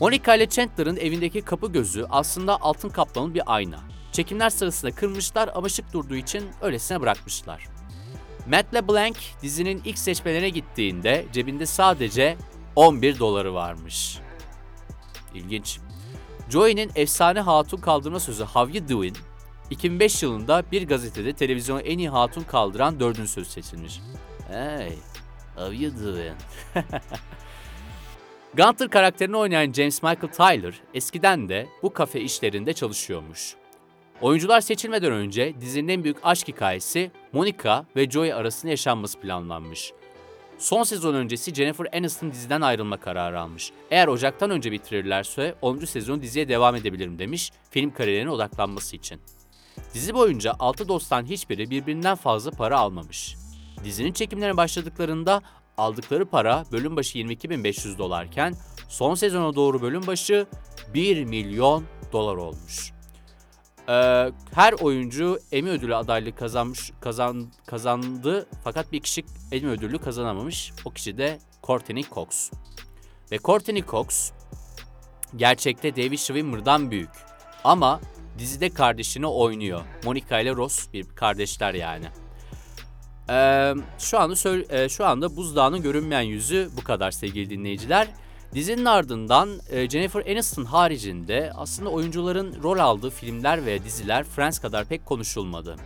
Monica 0.00 0.34
ile 0.34 0.48
Chandler'ın 0.48 0.96
evindeki 0.96 1.42
kapı 1.42 1.72
gözü 1.72 2.06
aslında 2.10 2.60
altın 2.60 2.88
kaplamalı 2.88 3.34
bir 3.34 3.42
ayna. 3.46 3.78
Çekimler 4.12 4.50
sırasında 4.50 4.90
kırmışlar 4.90 5.50
ama 5.54 5.68
şık 5.68 5.92
durduğu 5.92 6.16
için 6.16 6.50
öylesine 6.60 7.00
bırakmışlar. 7.00 7.68
Matt 8.46 8.74
LeBlanc 8.74 9.16
dizinin 9.42 9.82
ilk 9.84 9.98
seçmelerine 9.98 10.48
gittiğinde 10.48 11.26
cebinde 11.32 11.66
sadece 11.66 12.36
11 12.76 13.18
doları 13.18 13.54
varmış. 13.54 14.18
İlginç. 15.34 15.78
Joey'nin 16.50 16.90
efsane 16.94 17.40
hatun 17.40 17.78
kaldırma 17.78 18.20
sözü 18.20 18.44
How 18.44 18.78
You 18.78 18.88
Doing 18.88 19.16
2005 19.70 20.22
yılında 20.22 20.62
bir 20.72 20.88
gazetede 20.88 21.32
televizyona 21.32 21.80
en 21.80 21.98
iyi 21.98 22.08
hatun 22.08 22.42
kaldıran 22.42 23.00
dördüncü 23.00 23.28
söz 23.28 23.48
seçilmiş. 23.48 24.00
Hey, 24.48 24.98
how 25.56 25.76
you 25.76 25.92
doing? 26.04 26.36
Gunther 28.56 28.88
karakterini 28.88 29.36
oynayan 29.36 29.72
James 29.72 30.02
Michael 30.02 30.32
Tyler 30.32 30.80
eskiden 30.94 31.48
de 31.48 31.68
bu 31.82 31.92
kafe 31.92 32.20
işlerinde 32.20 32.72
çalışıyormuş. 32.72 33.61
Oyuncular 34.22 34.60
seçilmeden 34.60 35.12
önce 35.12 35.54
dizinin 35.60 35.88
en 35.88 36.04
büyük 36.04 36.16
aşk 36.22 36.48
hikayesi 36.48 37.10
Monica 37.32 37.86
ve 37.96 38.10
Joey 38.10 38.32
arasında 38.32 38.70
yaşanması 38.70 39.20
planlanmış. 39.20 39.92
Son 40.58 40.82
sezon 40.82 41.14
öncesi 41.14 41.54
Jennifer 41.54 41.86
Aniston 41.94 42.30
diziden 42.30 42.60
ayrılma 42.60 42.96
kararı 42.96 43.40
almış. 43.40 43.72
Eğer 43.90 44.08
Ocak'tan 44.08 44.50
önce 44.50 44.72
bitirirlerse 44.72 45.54
10. 45.62 45.78
sezon 45.78 46.22
diziye 46.22 46.48
devam 46.48 46.76
edebilirim 46.76 47.18
demiş 47.18 47.50
film 47.70 47.90
kariyerine 47.90 48.30
odaklanması 48.30 48.96
için. 48.96 49.20
Dizi 49.94 50.14
boyunca 50.14 50.54
6 50.58 50.88
dosttan 50.88 51.24
hiçbiri 51.24 51.70
birbirinden 51.70 52.14
fazla 52.14 52.50
para 52.50 52.78
almamış. 52.78 53.36
Dizinin 53.84 54.12
çekimlerine 54.12 54.56
başladıklarında 54.56 55.42
aldıkları 55.76 56.26
para 56.26 56.64
bölüm 56.72 56.96
başı 56.96 57.18
22.500 57.18 57.98
dolarken 57.98 58.54
son 58.88 59.14
sezona 59.14 59.54
doğru 59.54 59.82
bölüm 59.82 60.06
başı 60.06 60.46
1 60.94 61.24
milyon 61.24 61.84
dolar 62.12 62.36
olmuş. 62.36 62.92
Ee, 63.88 64.32
her 64.54 64.72
oyuncu 64.72 65.38
Emmy 65.52 65.70
ödülü 65.70 65.96
adaylığı 65.96 66.34
kazanmış 66.34 66.92
kazan, 67.00 67.46
kazandı 67.66 68.46
fakat 68.64 68.92
bir 68.92 69.00
kişi 69.00 69.24
Emmy 69.52 69.70
ödülü 69.70 69.98
kazanamamış. 69.98 70.72
O 70.84 70.90
kişi 70.90 71.18
de 71.18 71.38
Courtney 71.62 72.04
Cox. 72.14 72.50
Ve 73.32 73.38
Courtney 73.38 73.84
Cox 73.84 74.32
gerçekte 75.36 75.96
David 75.96 76.18
Schwimmer'dan 76.18 76.90
büyük. 76.90 77.10
Ama 77.64 78.00
dizide 78.38 78.70
kardeşini 78.70 79.26
oynuyor. 79.26 79.80
Monica 80.04 80.40
ile 80.40 80.54
Ross 80.54 80.92
bir 80.92 81.04
kardeşler 81.08 81.74
yani. 81.74 82.06
Ee, 83.30 83.74
şu 83.98 84.20
anda 84.20 84.74
e, 84.76 84.88
şu 84.88 85.06
anda 85.06 85.36
buzdağının 85.36 85.82
görünmeyen 85.82 86.22
yüzü 86.22 86.70
bu 86.76 86.84
kadar 86.84 87.10
sevgili 87.10 87.50
dinleyiciler. 87.50 88.08
Dizinin 88.54 88.84
ardından 88.84 89.60
e, 89.70 89.88
Jennifer 89.88 90.26
Aniston 90.26 90.64
haricinde 90.64 91.52
aslında 91.54 91.90
oyuncuların 91.90 92.62
rol 92.62 92.78
aldığı 92.78 93.10
filmler 93.10 93.66
ve 93.66 93.84
diziler 93.84 94.24
Friends 94.24 94.58
kadar 94.58 94.84
pek 94.84 95.06
konuşulmadı. 95.06 95.76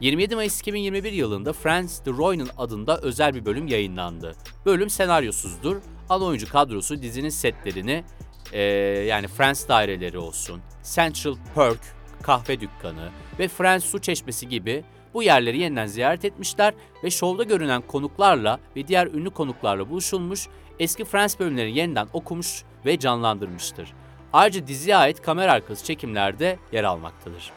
27 0.00 0.36
Mayıs 0.36 0.60
2021 0.60 1.12
yılında 1.12 1.52
Friends 1.52 1.98
The 1.98 2.10
Roy'un 2.10 2.48
adında 2.58 2.98
özel 2.98 3.34
bir 3.34 3.44
bölüm 3.44 3.66
yayınlandı. 3.66 4.34
Bölüm 4.66 4.90
senaryosuzdur. 4.90 5.76
Ana 6.08 6.24
oyuncu 6.24 6.48
kadrosu 6.48 7.02
dizinin 7.02 7.28
setlerini 7.28 8.04
e, 8.52 8.60
yani 9.08 9.28
Friends 9.28 9.68
daireleri 9.68 10.18
olsun, 10.18 10.60
Central 10.94 11.36
Perk 11.54 11.80
kahve 12.22 12.60
dükkanı 12.60 13.08
ve 13.38 13.48
Friends 13.48 13.84
su 13.84 13.98
çeşmesi 14.00 14.48
gibi 14.48 14.84
bu 15.14 15.22
yerleri 15.22 15.58
yeniden 15.58 15.86
ziyaret 15.86 16.24
etmişler 16.24 16.74
ve 17.04 17.10
şovda 17.10 17.42
görünen 17.42 17.82
konuklarla 17.82 18.60
ve 18.76 18.88
diğer 18.88 19.06
ünlü 19.06 19.30
konuklarla 19.30 19.90
buluşulmuş, 19.90 20.48
eski 20.80 21.04
Friends 21.04 21.38
bölümlerini 21.38 21.78
yeniden 21.78 22.08
okumuş 22.12 22.64
ve 22.86 22.98
canlandırmıştır. 22.98 23.92
Ayrıca 24.32 24.66
diziye 24.66 24.96
ait 24.96 25.22
kamera 25.22 25.52
arkası 25.52 25.84
çekimlerde 25.84 26.58
yer 26.72 26.84
almaktadır. 26.84 27.50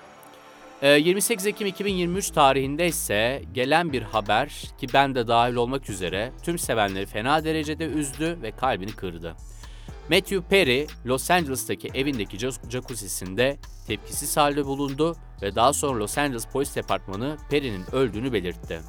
Ee, 0.82 0.90
28 0.90 1.48
Ekim 1.48 1.68
2023 1.68 2.30
tarihinde 2.30 2.88
ise 2.88 3.42
gelen 3.54 3.94
bir 3.94 4.02
haber 4.02 4.48
ki 4.78 4.88
ben 4.94 5.16
de 5.16 5.28
dahil 5.28 5.56
olmak 5.56 5.90
üzere 5.90 6.32
tüm 6.44 6.60
sevenleri 6.60 7.06
fena 7.06 7.44
derecede 7.44 7.86
üzdü 7.86 8.38
ve 8.42 8.52
kalbini 8.52 8.92
kırdı. 8.92 9.36
Matthew 10.10 10.42
Perry, 10.50 10.88
Los 11.06 11.32
Angeles'taki 11.32 11.90
evindeki 11.94 12.38
jac- 12.38 12.72
jacuzzisinde 12.72 13.58
tepkisiz 13.88 14.38
halde 14.38 14.66
bulundu 14.66 15.16
ve 15.42 15.56
daha 15.56 15.74
sonra 15.74 16.00
Los 16.00 16.18
Angeles 16.18 16.46
Polis 16.46 16.76
Departmanı 16.76 17.38
Perry'nin 17.50 17.96
öldüğünü 17.96 18.34
belirtti. 18.34 18.82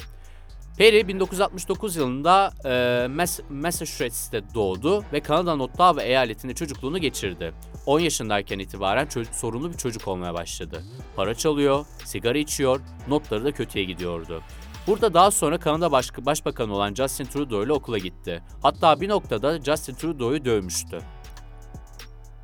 Perry 0.78 1.08
1969 1.08 1.96
yılında 1.96 2.52
e, 2.64 2.68
Mass- 3.08 3.42
Massachusetts'te 3.50 4.42
doğdu 4.54 5.04
ve 5.12 5.20
Kanada'nın 5.20 5.60
Ottawa 5.60 6.02
eyaletinde 6.02 6.54
çocukluğunu 6.54 6.98
geçirdi. 6.98 7.54
10 7.86 8.00
yaşındayken 8.00 8.58
itibaren 8.58 9.08
sorunlu 9.32 9.72
bir 9.72 9.76
çocuk 9.76 10.08
olmaya 10.08 10.34
başladı. 10.34 10.82
Para 11.16 11.34
çalıyor, 11.34 11.86
sigara 12.04 12.38
içiyor, 12.38 12.80
notları 13.08 13.44
da 13.44 13.52
kötüye 13.52 13.84
gidiyordu. 13.84 14.42
Burada 14.86 15.14
daha 15.14 15.30
sonra 15.30 15.58
Kanada 15.58 15.92
Baş- 15.92 16.18
Başbakanı 16.26 16.74
olan 16.74 16.94
Justin 16.94 17.24
Trudeau 17.24 17.64
ile 17.64 17.72
okula 17.72 17.98
gitti. 17.98 18.42
Hatta 18.62 19.00
bir 19.00 19.08
noktada 19.08 19.60
Justin 19.62 19.94
Trudeau'yu 19.94 20.44
dövmüştü. 20.44 20.98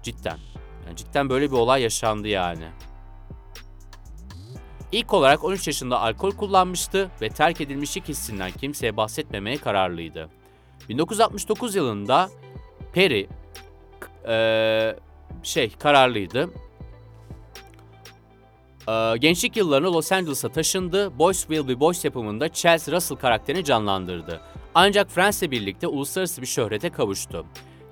Cidden. 0.02 0.38
Yani 0.86 0.96
cidden 0.96 1.30
böyle 1.30 1.46
bir 1.50 1.56
olay 1.56 1.82
yaşandı 1.82 2.28
yani. 2.28 2.64
İlk 4.92 5.14
olarak 5.14 5.44
13 5.44 5.66
yaşında 5.66 6.00
alkol 6.00 6.30
kullanmıştı 6.30 7.10
ve 7.22 7.28
terk 7.28 7.60
edilmişlik 7.60 8.08
hissinden 8.08 8.50
kimseye 8.50 8.96
bahsetmemeye 8.96 9.56
kararlıydı. 9.56 10.28
1969 10.88 11.74
yılında 11.74 12.30
Perry 12.92 13.26
eee, 14.28 14.96
şey 15.42 15.70
kararlıydı. 15.70 16.50
Eee, 18.88 19.16
gençlik 19.18 19.56
yıllarında 19.56 19.92
Los 19.92 20.12
Angeles'a 20.12 20.48
taşındı. 20.48 21.18
Boys 21.18 21.38
Will 21.40 21.68
Be 21.68 21.80
Boys 21.80 22.04
yapımında 22.04 22.48
Chelsea 22.48 22.94
Russell 22.96 23.18
karakterini 23.18 23.64
canlandırdı. 23.64 24.40
Ancak 24.74 25.10
Friends'le 25.10 25.50
birlikte 25.50 25.86
uluslararası 25.86 26.42
bir 26.42 26.46
şöhrete 26.46 26.90
kavuştu. 26.90 27.46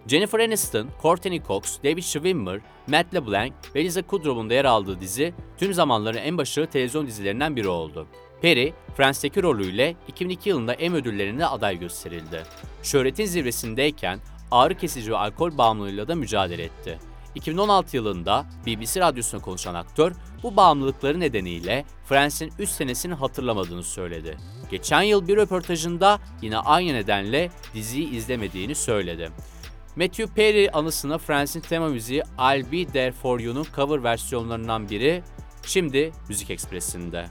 Jennifer 0.08 0.40
Aniston, 0.40 0.88
Courtney 1.02 1.42
Cox, 1.48 1.78
David 1.84 2.02
Schwimmer, 2.02 2.60
Matt 2.86 3.14
LeBlanc 3.14 3.52
ve 3.74 3.84
Lisa 3.84 4.02
Kudrow'un 4.02 4.50
da 4.50 4.54
yer 4.54 4.64
aldığı 4.64 5.00
dizi 5.00 5.34
tüm 5.58 5.74
zamanların 5.74 6.18
en 6.18 6.38
başarılı 6.38 6.70
televizyon 6.70 7.06
dizilerinden 7.06 7.56
biri 7.56 7.68
oldu. 7.68 8.06
Perry, 8.42 8.72
Friends'teki 8.96 9.42
rolüyle 9.42 9.96
2002 10.08 10.48
yılında 10.48 10.74
Emmy 10.74 10.98
ödüllerinde 10.98 11.46
aday 11.46 11.78
gösterildi. 11.78 12.42
Şöhretin 12.82 13.24
zirvesindeyken 13.24 14.20
ağrı 14.50 14.74
kesici 14.74 15.12
ve 15.12 15.16
alkol 15.16 15.58
bağımlılığıyla 15.58 16.08
da 16.08 16.14
mücadele 16.14 16.62
etti. 16.62 16.98
2016 17.34 17.96
yılında 17.96 18.46
BBC 18.66 19.00
radyosuna 19.00 19.40
konuşan 19.40 19.74
aktör 19.74 20.12
bu 20.42 20.56
bağımlılıkları 20.56 21.20
nedeniyle 21.20 21.84
Friends'in 22.04 22.52
3 22.58 22.68
senesini 22.68 23.14
hatırlamadığını 23.14 23.82
söyledi. 23.82 24.36
Geçen 24.70 25.02
yıl 25.02 25.28
bir 25.28 25.36
röportajında 25.36 26.18
yine 26.42 26.58
aynı 26.58 26.94
nedenle 26.94 27.50
diziyi 27.74 28.10
izlemediğini 28.10 28.74
söyledi. 28.74 29.30
Matthew 29.98 30.34
Perry 30.34 30.68
anısına 30.72 31.18
Friends'in 31.18 31.60
tema 31.60 31.88
müziği 31.88 32.22
I'll 32.38 32.72
Be 32.72 32.86
There 32.86 33.12
For 33.12 33.40
You'nun 33.40 33.66
cover 33.76 34.04
versiyonlarından 34.04 34.90
biri 34.90 35.22
şimdi 35.66 36.12
Müzik 36.28 36.50
Ekspresi'nde. 36.50 37.26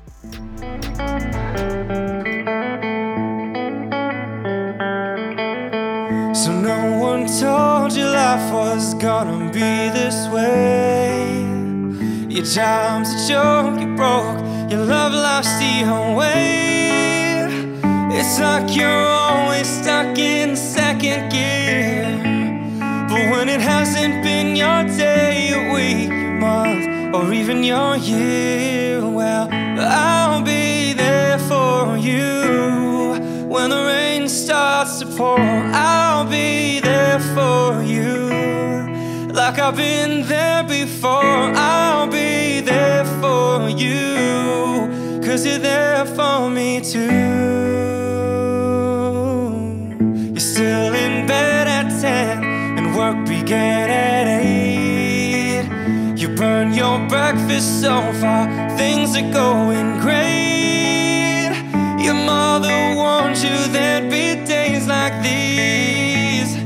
So 6.35 6.51
no 6.63 7.01
one 7.01 7.27
told 7.41 7.91
you 7.97 8.07
life 8.13 8.51
was 8.51 8.99
gonna 8.99 9.53
be 9.53 9.91
this 9.93 10.25
way. 10.31 11.27
Your 12.29 12.45
job's 12.45 13.09
a 13.15 13.27
joke, 13.27 13.81
you 13.81 13.97
broke, 13.97 14.41
your 14.71 14.85
love 14.85 15.13
life's 15.13 15.59
the 15.59 15.85
way. 16.15 16.67
It's 18.19 18.39
like 18.39 18.79
you're 18.79 19.07
always 19.07 19.67
stuck 19.67 20.17
in 20.17 20.55
second 20.55 21.31
gear. 21.31 22.06
When 23.47 23.61
it 23.61 23.63
hasn't 23.63 24.23
been 24.23 24.57
your 24.57 24.83
day, 24.97 25.47
your 25.47 25.73
week, 25.73 26.09
your 26.09 26.33
month, 26.33 27.15
or 27.15 27.31
even 27.31 27.63
your 27.63 27.95
year, 27.95 28.99
well, 28.99 29.47
I'll 29.49 30.41
be 30.41 30.91
there 30.91 31.39
for 31.39 31.95
you. 31.95 33.47
When 33.47 33.69
the 33.69 33.85
rain 33.85 34.27
starts 34.27 34.99
to 34.99 35.05
pour, 35.05 35.39
I'll 35.39 36.25
be 36.25 36.81
there 36.81 37.21
for 37.35 37.81
you. 37.83 39.31
Like 39.31 39.59
I've 39.59 39.77
been 39.77 40.27
there 40.27 40.63
before, 40.65 41.53
I'll 41.55 42.07
be 42.07 42.59
there 42.59 43.05
for 43.21 43.69
you. 43.69 45.21
Cause 45.25 45.45
you're 45.45 45.57
there 45.57 46.05
for 46.05 46.49
me 46.49 46.81
too. 46.81 47.96
Began 53.47 53.89
at 53.89 54.27
8. 54.43 56.19
You 56.19 56.35
burn 56.35 56.73
your 56.73 56.99
breakfast 57.07 57.79
so 57.79 58.11
far, 58.19 58.45
things 58.77 59.15
are 59.15 59.31
going 59.31 60.01
great. 60.01 61.55
Your 61.97 62.15
mother 62.25 62.93
warned 62.93 63.37
you 63.37 63.57
there'd 63.71 64.09
be 64.11 64.35
days 64.45 64.85
like 64.87 65.13
these. 65.23 66.57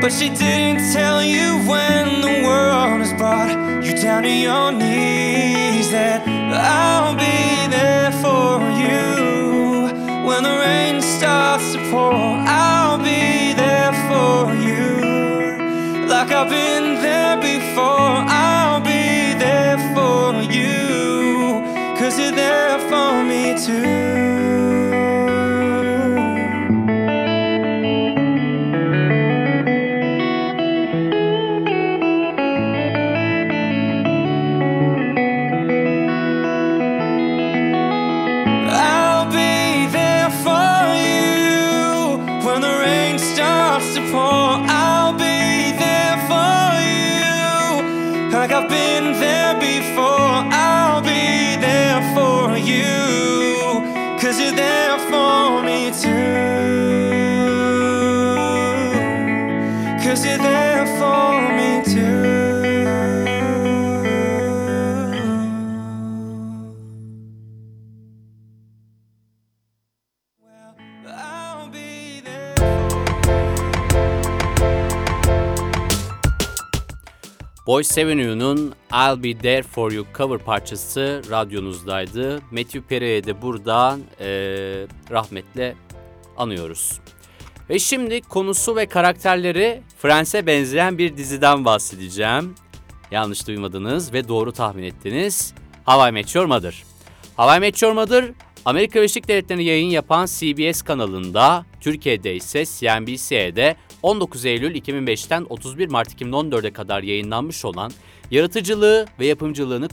But 0.00 0.12
she 0.12 0.28
didn't 0.28 0.92
tell 0.92 1.20
you 1.20 1.58
when 1.68 2.20
the 2.20 2.46
world 2.46 3.00
has 3.00 3.12
brought 3.14 3.50
you 3.84 4.00
down 4.00 4.22
to 4.22 4.30
your 4.30 4.70
knees 4.70 5.89
Boys 77.70 77.98
Avenue'nun 77.98 78.74
I'll 78.92 79.22
Be 79.22 79.38
There 79.38 79.62
For 79.62 79.92
You 79.92 80.06
cover 80.16 80.38
parçası 80.38 81.22
radyonuzdaydı. 81.30 82.40
Matthew 82.50 82.80
Perry'e 82.80 83.24
de 83.24 83.42
buradan 83.42 84.00
eee, 84.20 84.86
rahmetle 85.10 85.74
anıyoruz. 86.36 87.00
Ve 87.70 87.78
şimdi 87.78 88.20
konusu 88.20 88.76
ve 88.76 88.86
karakterleri 88.86 89.82
Friends'e 89.98 90.46
benzeyen 90.46 90.98
bir 90.98 91.16
diziden 91.16 91.64
bahsedeceğim. 91.64 92.54
Yanlış 93.10 93.46
duymadınız 93.46 94.12
ve 94.12 94.28
doğru 94.28 94.52
tahmin 94.52 94.82
ettiniz. 94.82 95.54
How 95.84 96.08
I 96.08 96.12
Met 96.12 96.34
Your 96.34 96.46
Mother. 96.46 96.84
How 97.36 97.56
I 97.56 97.60
Met 97.60 97.82
Your 97.82 97.92
Mother, 97.92 98.24
Amerika 98.64 98.98
Birleşik 98.98 99.28
Devletleri'nde 99.28 99.62
yayın 99.62 99.90
yapan 99.90 100.26
CBS 100.26 100.82
kanalında, 100.82 101.66
Türkiye'de 101.80 102.34
ise 102.34 102.64
CNBC'de 102.64 103.76
19 104.02 104.44
Eylül 104.44 104.74
2005'ten 104.74 105.46
31 105.48 105.88
Mart 105.88 106.22
2014'e 106.22 106.72
kadar 106.72 107.02
yayınlanmış 107.02 107.64
olan 107.64 107.92
yaratıcılığı 108.30 109.06
ve 109.20 109.26
yapımcılığını 109.26 109.88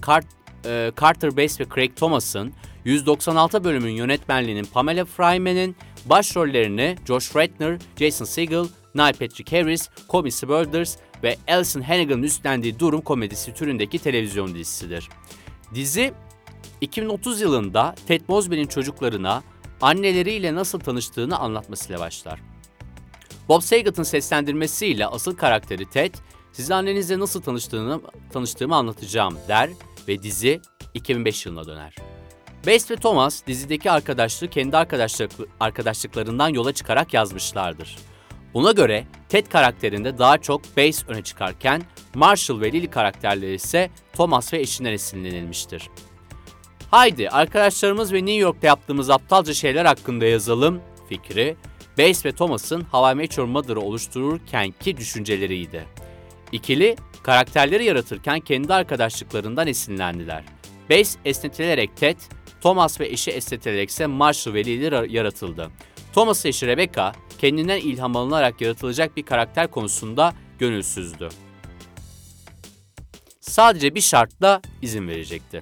e, 0.66 0.92
Carter 1.02 1.38
Bass 1.38 1.60
ve 1.60 1.66
Craig 1.76 1.96
Thomas'ın 1.96 2.54
196 2.86 3.64
bölümün 3.64 3.92
yönetmenliğinin 3.92 4.68
Pamela 4.74 5.06
Fryman'in 5.06 5.76
başrollerini 6.06 6.96
Josh 7.08 7.36
Redner, 7.36 7.80
Jason 8.00 8.26
Segel, 8.26 8.66
Neil 8.96 9.14
Patrick 9.14 9.58
Harris, 9.58 9.90
Coby 10.10 10.30
Smulders 10.30 10.98
ve 11.24 11.38
Alison 11.48 11.82
Hannigan'ın 11.82 12.24
üstlendiği 12.24 12.80
durum 12.80 13.02
komedisi 13.02 13.54
türündeki 13.54 14.00
televizyon 14.00 14.56
dizisidir. 14.56 15.10
Dizi 15.76 16.14
2030 16.82 17.42
yılında 17.42 17.96
Ted 18.08 18.22
Mosby'nin 18.28 18.68
çocuklarına 18.68 19.44
anneleriyle 19.82 20.56
nasıl 20.56 20.80
tanıştığını 20.80 21.38
anlatmasıyla 21.38 22.00
başlar. 22.00 22.40
Bob 23.50 23.62
Saget'ın 23.62 24.04
seslendirmesiyle 24.04 25.08
asıl 25.08 25.36
karakteri 25.38 25.90
Ted, 25.90 26.16
size 26.52 26.76
annenizle 26.76 27.20
nasıl 27.20 27.42
tanıştığını, 27.42 28.02
tanıştığımı 28.34 28.76
anlatacağım 28.76 29.38
der 29.48 29.70
ve 30.08 30.24
dizi 30.24 30.62
2005 30.94 31.46
yılına 31.46 31.68
döner. 31.68 31.96
Bass 32.68 32.92
ve 32.92 32.96
Thomas 32.96 33.48
dizideki 33.48 33.92
arkadaşlığı 33.92 34.48
kendi 34.50 34.78
arkadaşlık, 34.78 35.32
arkadaşlıklarından 35.60 36.50
yola 36.50 36.74
çıkarak 36.74 37.14
yazmışlardır. 37.14 37.98
Buna 38.54 38.72
göre 38.72 39.08
Ted 39.30 39.48
karakterinde 39.48 40.18
daha 40.18 40.38
çok 40.38 40.78
Bass 40.78 41.04
öne 41.08 41.22
çıkarken 41.22 41.82
Marshall 42.16 42.62
ve 42.62 42.72
Lily 42.72 42.90
karakterleri 42.90 43.54
ise 43.54 43.90
Thomas 44.14 44.54
ve 44.54 44.60
eşinden 44.60 44.94
esinlenilmiştir. 44.94 45.90
Haydi 46.92 47.30
arkadaşlarımız 47.30 48.14
ve 48.14 48.18
New 48.18 48.34
York'ta 48.34 48.68
yaptığımız 48.68 49.10
aptalca 49.10 49.54
şeyler 49.54 49.86
hakkında 49.86 50.26
yazalım 50.26 50.82
fikri, 51.10 51.56
Bass 51.98 52.26
ve 52.26 52.32
Thomas'ın 52.32 52.82
How 52.82 53.12
I 53.12 53.16
Met 53.16 53.38
Your 53.38 53.48
Mother'ı 53.48 53.80
oluştururkenki 53.80 54.98
düşünceleriydi. 54.98 55.86
İkili, 56.52 56.96
karakterleri 57.24 57.86
yaratırken 57.86 58.40
kendi 58.40 58.74
arkadaşlıklarından 58.74 59.68
esinlendiler. 59.68 60.44
Bass 60.90 61.16
esnetilerek 61.26 61.98
Ted, 61.98 62.18
Thomas 62.62 63.00
ve 63.00 63.08
eşi 63.08 63.32
esnetilerek 63.32 63.90
ise 63.90 64.08
Marshall 64.08 64.54
ve 64.54 64.66
Lily 64.66 65.16
yaratıldı. 65.16 65.70
Thomas 66.14 66.46
eşi 66.46 66.68
Rebecca, 66.68 67.12
kendinden 67.38 67.80
ilham 67.80 68.16
alınarak 68.16 68.62
yaratılacak 68.62 69.18
bir 69.18 69.24
karakter 69.24 69.72
konusunda 69.72 70.34
gönülsüzdü. 70.60 71.30
Sadece 73.40 73.96
bir 73.96 74.02
şartla 74.02 74.62
izin 74.82 75.08
verecekti. 75.08 75.62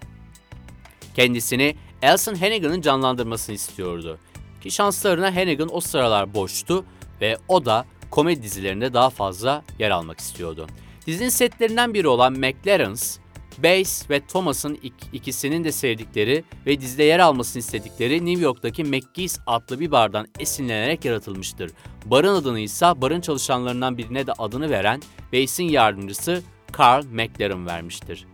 Kendisini 1.15 1.75
Alison 2.03 2.35
Hannigan'ın 2.35 2.81
canlandırmasını 2.81 3.55
istiyordu. 3.55 4.19
Ki 4.65 4.71
şanslarına 4.71 5.35
Hannigan 5.35 5.69
o 5.71 5.81
sıralar 5.81 6.33
boştu 6.33 6.85
ve 7.21 7.37
o 7.47 7.65
da 7.65 7.85
komedi 8.11 8.43
dizilerinde 8.43 8.93
daha 8.93 9.09
fazla 9.09 9.63
yer 9.79 9.91
almak 9.91 10.19
istiyordu. 10.19 10.67
Dizinin 11.07 11.29
setlerinden 11.29 11.93
biri 11.93 12.07
olan 12.07 12.33
McLaren's, 12.33 13.17
Bass 13.57 14.09
ve 14.09 14.25
Thomas'ın 14.27 14.75
ik- 14.75 15.09
ikisinin 15.13 15.63
de 15.63 15.71
sevdikleri 15.71 16.43
ve 16.65 16.81
dizide 16.81 17.03
yer 17.03 17.19
almasını 17.19 17.59
istedikleri 17.59 18.25
New 18.25 18.43
York'taki 18.43 18.83
McGee's 18.83 19.39
adlı 19.47 19.79
bir 19.79 19.91
bardan 19.91 20.27
esinlenerek 20.39 21.05
yaratılmıştır. 21.05 21.71
Barın 22.05 22.35
adını 22.35 22.59
ise 22.59 22.85
barın 22.95 23.21
çalışanlarından 23.21 23.97
birine 23.97 24.27
de 24.27 24.31
adını 24.33 24.69
veren 24.69 25.01
Bass'in 25.33 25.63
yardımcısı 25.63 26.43
Carl 26.79 27.05
McLaren 27.05 27.65
vermiştir. 27.65 28.25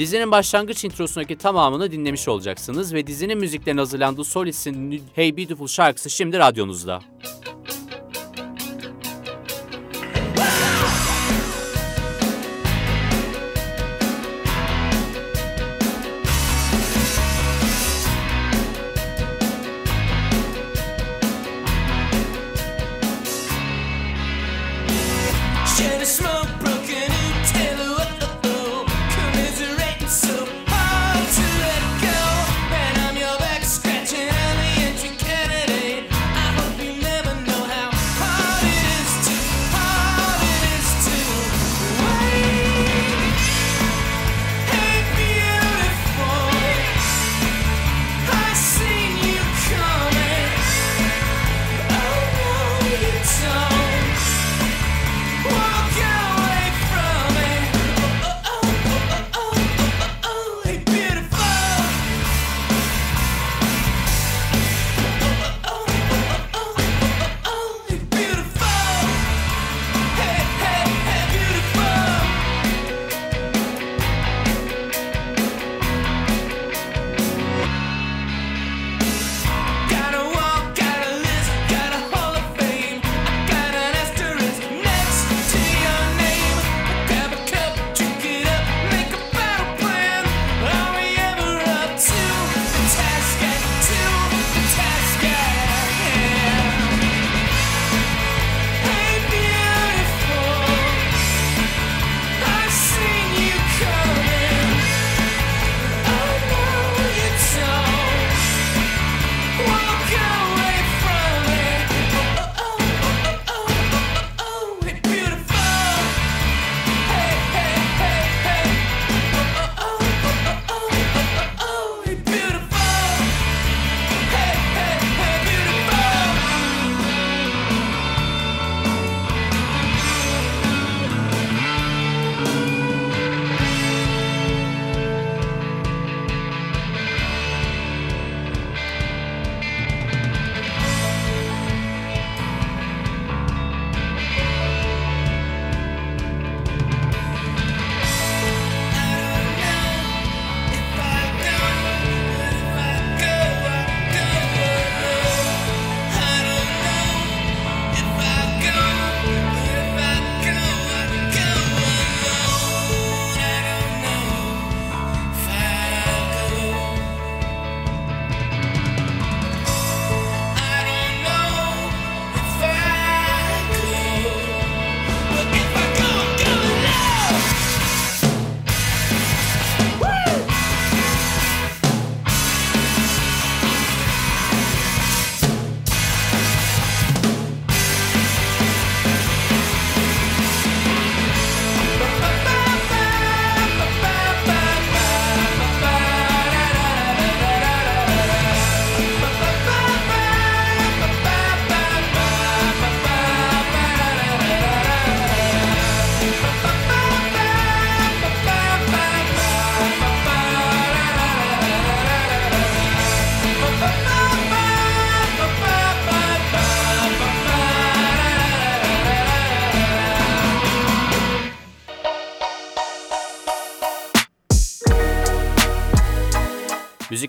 Dizinin 0.00 0.30
başlangıç 0.30 0.84
introsundaki 0.84 1.38
tamamını 1.38 1.92
dinlemiş 1.92 2.28
olacaksınız 2.28 2.94
ve 2.94 3.06
dizinin 3.06 3.38
müziklerine 3.38 3.80
hazırlandığı 3.80 4.24
Solis'in 4.24 5.02
Hey 5.14 5.36
Beautiful 5.36 5.66
şarkısı 5.66 6.10
şimdi 6.10 6.38
radyonuzda. 6.38 7.00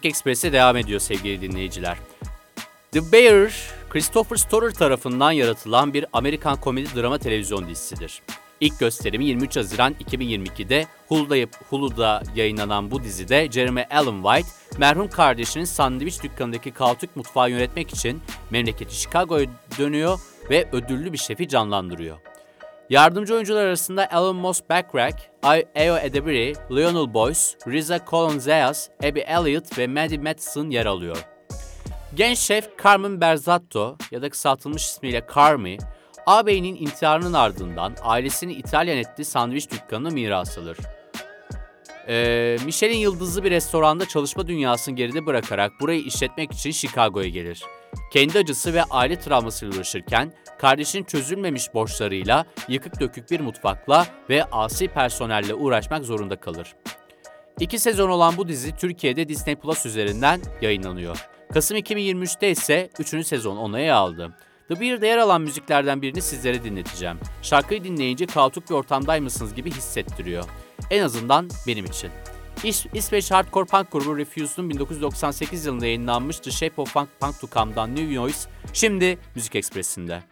Müzik 0.02 0.12
Ekspresi 0.12 0.54
devam 0.54 0.78
ediyor 0.78 1.00
sevgili 1.00 1.42
dinleyiciler. 1.42 1.98
The 2.92 3.12
Bear, 3.12 3.52
Christopher 3.90 4.36
Storer 4.36 4.72
tarafından 4.72 5.32
yaratılan 5.32 5.94
bir 5.94 6.06
Amerikan 6.14 6.62
komedi 6.62 6.88
drama 6.96 7.18
televizyon 7.18 7.68
dizisidir. 7.68 8.22
İlk 8.60 8.80
gösterimi 8.80 9.26
23 9.26 9.58
Haziran 9.58 9.94
2022'de 9.94 10.86
Hulu'da, 11.08 11.36
Hulu'da 11.70 12.24
yayınlanan 12.36 12.92
bu 12.92 13.04
dizide 13.04 13.52
Jeremy 13.52 13.84
Allen 13.92 14.24
White, 14.24 14.50
merhum 14.78 15.08
kardeşinin 15.08 15.66
sandviç 15.66 16.24
dükkanındaki 16.24 16.72
kaotik 16.72 17.16
mutfağı 17.16 17.50
yönetmek 17.50 17.94
için 17.94 18.22
memleketi 18.50 18.96
Chicago'ya 18.96 19.48
dönüyor 19.80 20.20
ve 20.50 20.68
ödüllü 20.72 21.14
bir 21.14 21.18
şefi 21.18 21.48
canlandırıyor. 21.48 22.18
Yardımcı 22.92 23.34
oyuncular 23.34 23.66
arasında 23.66 24.08
Alan 24.12 24.36
Moss 24.36 24.62
Backrack, 24.70 25.16
Ayo 25.76 25.98
Edebiri, 25.98 26.54
Lionel 26.72 27.14
Boyce, 27.14 27.40
Riza 27.68 28.00
Colonzayas, 28.10 28.90
Abby 29.04 29.20
Elliott 29.20 29.78
ve 29.78 29.88
Maddie 29.88 30.18
Matheson 30.18 30.70
yer 30.70 30.86
alıyor. 30.86 31.26
Genç 32.16 32.38
şef 32.38 32.84
Carmen 32.84 33.22
Berzatto 33.22 33.98
ya 34.12 34.22
da 34.22 34.30
kısaltılmış 34.30 34.86
ismiyle 34.86 35.26
Carmi, 35.36 35.78
ağabeyinin 36.26 36.76
intiharının 36.76 37.34
ardından 37.34 37.96
ailesini 38.02 38.54
İtalyan 38.54 38.98
ettiği 38.98 39.26
sandviç 39.26 39.72
dükkanını 39.72 40.12
miras 40.12 40.58
alır. 40.58 40.78
Ee, 42.08 42.58
Michelin 42.66 42.98
yıldızlı 42.98 43.44
bir 43.44 43.52
restoranda 43.52 44.08
çalışma 44.08 44.48
dünyasını 44.48 44.96
geride 44.96 45.26
bırakarak 45.26 45.72
burayı 45.82 46.02
işletmek 46.02 46.52
için 46.52 46.72
Chicago'ya 46.72 47.30
gelir. 47.30 47.64
Kendi 48.14 48.40
acısı 48.40 48.74
ve 48.74 48.84
aile 48.84 49.20
travmasıyla 49.20 49.76
uğraşırken 49.76 50.34
kardeşinin 50.60 51.04
çözülmemiş 51.04 51.74
borçlarıyla 51.74 52.46
yıkık 52.68 53.00
dökük 53.00 53.32
bir 53.32 53.40
mutfakla 53.40 54.08
ve 54.30 54.44
asi 54.44 54.88
personelle 54.88 55.54
uğraşmak 55.54 56.06
zorunda 56.06 56.36
kalır. 56.36 56.76
İki 57.60 57.80
sezon 57.80 58.10
olan 58.10 58.38
bu 58.38 58.48
dizi 58.48 58.76
Türkiye'de 58.76 59.30
Disney 59.30 59.56
Plus 59.56 59.86
üzerinden 59.86 60.42
yayınlanıyor. 60.62 61.28
Kasım 61.54 61.78
2023'te 61.78 62.52
ise 62.52 62.90
3. 63.00 63.28
sezon 63.28 63.58
onaya 63.58 63.96
aldı. 63.96 64.38
The 64.68 64.82
Beard'de 64.82 65.08
yer 65.08 65.18
alan 65.18 65.42
müziklerden 65.42 66.02
birini 66.02 66.22
sizlere 66.22 66.64
dinleteceğim. 66.64 67.18
Şarkıyı 67.42 67.84
dinleyince 67.84 68.26
kaotik 68.26 68.70
bir 68.70 68.76
ortamdaymışsınız 68.76 69.54
gibi 69.54 69.72
hissettiriyor. 69.72 70.46
En 70.90 71.04
azından 71.04 71.50
benim 71.68 71.86
için. 71.86 72.12
İs 72.64 72.86
İsveç 72.94 73.32
hardcore 73.32 73.66
punk 73.66 73.92
grubu 73.92 74.18
Refuse'un 74.18 74.70
1998 74.70 75.66
yılında 75.66 75.86
yayınlanmış 75.86 76.40
The 76.40 76.52
Shape 76.52 76.82
of 76.82 76.94
Funk 76.94 77.10
Punk 77.20 77.40
to 77.42 77.48
Come'dan 77.48 77.96
New 77.96 78.16
Noise 78.16 78.50
şimdi 78.74 79.18
Müzik 79.36 79.56
Ekspresi'nde. 79.56 80.24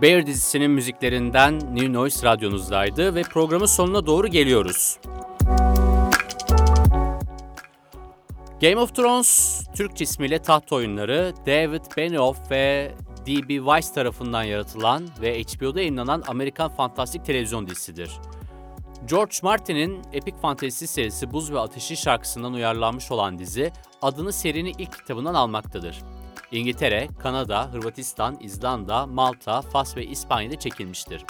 The 0.00 0.06
Bear 0.06 0.26
dizisinin 0.26 0.70
müziklerinden 0.70 1.58
New 1.58 1.92
Noise 1.92 2.26
radyonuzdaydı 2.26 3.14
ve 3.14 3.22
programın 3.22 3.66
sonuna 3.66 4.06
doğru 4.06 4.28
geliyoruz. 4.28 4.98
Game 8.60 8.76
of 8.76 8.94
Thrones, 8.94 9.60
Türkçe 9.76 10.04
ismiyle 10.04 10.38
Taht 10.38 10.72
Oyunları, 10.72 11.32
David 11.46 11.84
Benioff 11.96 12.50
ve 12.50 12.92
D.B. 13.26 13.56
Weiss 13.56 13.94
tarafından 13.94 14.42
yaratılan 14.42 15.08
ve 15.20 15.42
HBO'da 15.42 15.80
yayınlanan 15.80 16.22
Amerikan 16.26 16.70
fantastik 16.70 17.24
televizyon 17.24 17.66
dizisidir. 17.66 18.10
George 19.10 19.36
Martin'in 19.42 20.02
epik 20.12 20.40
fantezi 20.42 20.86
serisi 20.86 21.32
Buz 21.32 21.52
ve 21.52 21.58
Ateşi 21.58 21.96
şarkısından 21.96 22.52
uyarlanmış 22.52 23.10
olan 23.10 23.38
dizi, 23.38 23.72
adını 24.02 24.32
serinin 24.32 24.74
ilk 24.78 24.98
kitabından 24.98 25.34
almaktadır. 25.34 26.02
İngiltere, 26.52 27.08
Kanada, 27.18 27.72
Hırvatistan, 27.72 28.36
İzlanda, 28.40 29.06
Malta, 29.06 29.62
Fas 29.62 29.96
ve 29.96 30.06
İspanya'da 30.06 30.58
çekilmiştir. 30.58 31.24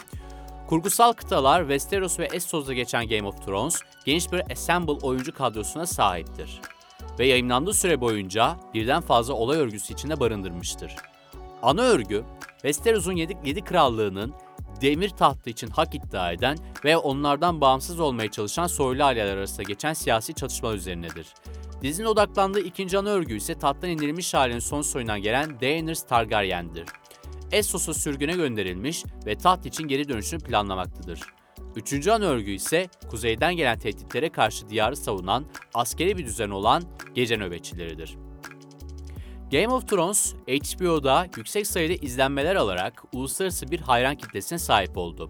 Kurgusal 0.69 1.13
kıtalar 1.13 1.61
Westeros 1.61 2.19
ve 2.19 2.29
Essos'da 2.33 2.75
geçen 2.75 3.09
Game 3.09 3.29
of 3.29 3.47
Thrones, 3.47 3.81
geniş 4.05 4.33
bir 4.33 4.43
ensemble 4.51 4.93
oyuncu 4.93 5.35
kadrosuna 5.35 5.87
sahiptir. 5.87 6.61
Ve 7.19 7.27
yayınlandığı 7.27 7.75
süre 7.75 8.01
boyunca 8.01 8.57
birden 8.75 9.01
fazla 9.01 9.35
olay 9.35 9.59
örgüsü 9.59 9.95
içinde 9.95 10.21
barındırmıştır. 10.21 10.97
Ana 11.63 11.83
örgü, 11.83 12.25
Westeros'un 12.53 13.17
7, 13.17 13.37
7 13.45 13.65
krallığının 13.65 14.35
demir 14.81 15.09
tahtı 15.09 15.51
için 15.51 15.69
hak 15.69 15.95
iddia 15.95 16.33
eden 16.33 16.59
ve 16.85 16.97
onlardan 16.97 17.61
bağımsız 17.61 18.01
olmaya 18.01 18.31
çalışan 18.31 18.67
soylu 18.67 19.05
aileler 19.05 19.37
arasında 19.37 19.63
geçen 19.63 19.93
siyasi 19.93 20.35
çatışma 20.35 20.73
üzerinedir. 20.73 21.27
Dizinin 21.83 22.07
odaklandığı 22.07 22.61
ikinci 22.61 22.99
ana 22.99 23.09
örgü 23.09 23.37
ise 23.37 23.55
tahttan 23.55 23.91
indirilmiş 23.91 24.35
ailenin 24.35 24.59
son 24.59 24.83
soyundan 24.83 25.23
gelen 25.23 25.61
Daenerys 25.61 26.03
Targaryen'dir. 26.03 26.85
Essos'a 27.53 27.95
sürgüne 27.95 28.33
gönderilmiş 28.33 29.05
ve 29.27 29.39
taht 29.39 29.67
için 29.67 29.89
geri 29.89 30.09
dönüşünü 30.09 30.41
planlamaktadır. 30.41 31.21
Üçüncü 31.77 32.11
ana 32.11 32.25
örgü 32.25 32.51
ise 32.51 32.89
kuzeyden 33.11 33.57
gelen 33.57 33.79
tehditlere 33.79 34.29
karşı 34.29 34.69
diyarı 34.69 34.97
savunan 34.97 35.45
askeri 35.75 36.19
bir 36.19 36.27
düzen 36.27 36.51
olan 36.51 36.83
gece 37.15 37.37
nöbetçileridir. 37.37 38.17
Game 39.53 39.69
of 39.69 39.89
Thrones, 39.89 40.35
HBO'da 40.49 41.27
yüksek 41.37 41.67
sayıda 41.67 42.07
izlenmeler 42.07 42.57
alarak 42.57 43.03
uluslararası 43.13 43.71
bir 43.71 43.81
hayran 43.81 44.17
kitlesine 44.17 44.59
sahip 44.59 44.97
oldu. 44.97 45.29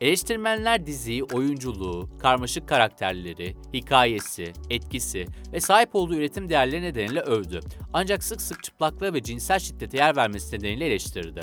Eleştirmenler 0.00 0.86
diziyi 0.86 1.24
oyunculuğu, 1.24 2.08
karmaşık 2.18 2.68
karakterleri, 2.68 3.56
hikayesi, 3.74 4.52
etkisi 4.70 5.26
ve 5.52 5.60
sahip 5.60 5.94
olduğu 5.94 6.14
üretim 6.14 6.48
değerleri 6.48 6.82
nedeniyle 6.82 7.20
övdü. 7.20 7.60
Ancak 7.92 8.24
sık 8.24 8.42
sık 8.42 8.64
çıplaklığa 8.64 9.12
ve 9.12 9.22
cinsel 9.22 9.58
şiddete 9.58 9.96
yer 9.96 10.16
vermesi 10.16 10.56
nedeniyle 10.56 10.86
eleştirdi. 10.86 11.40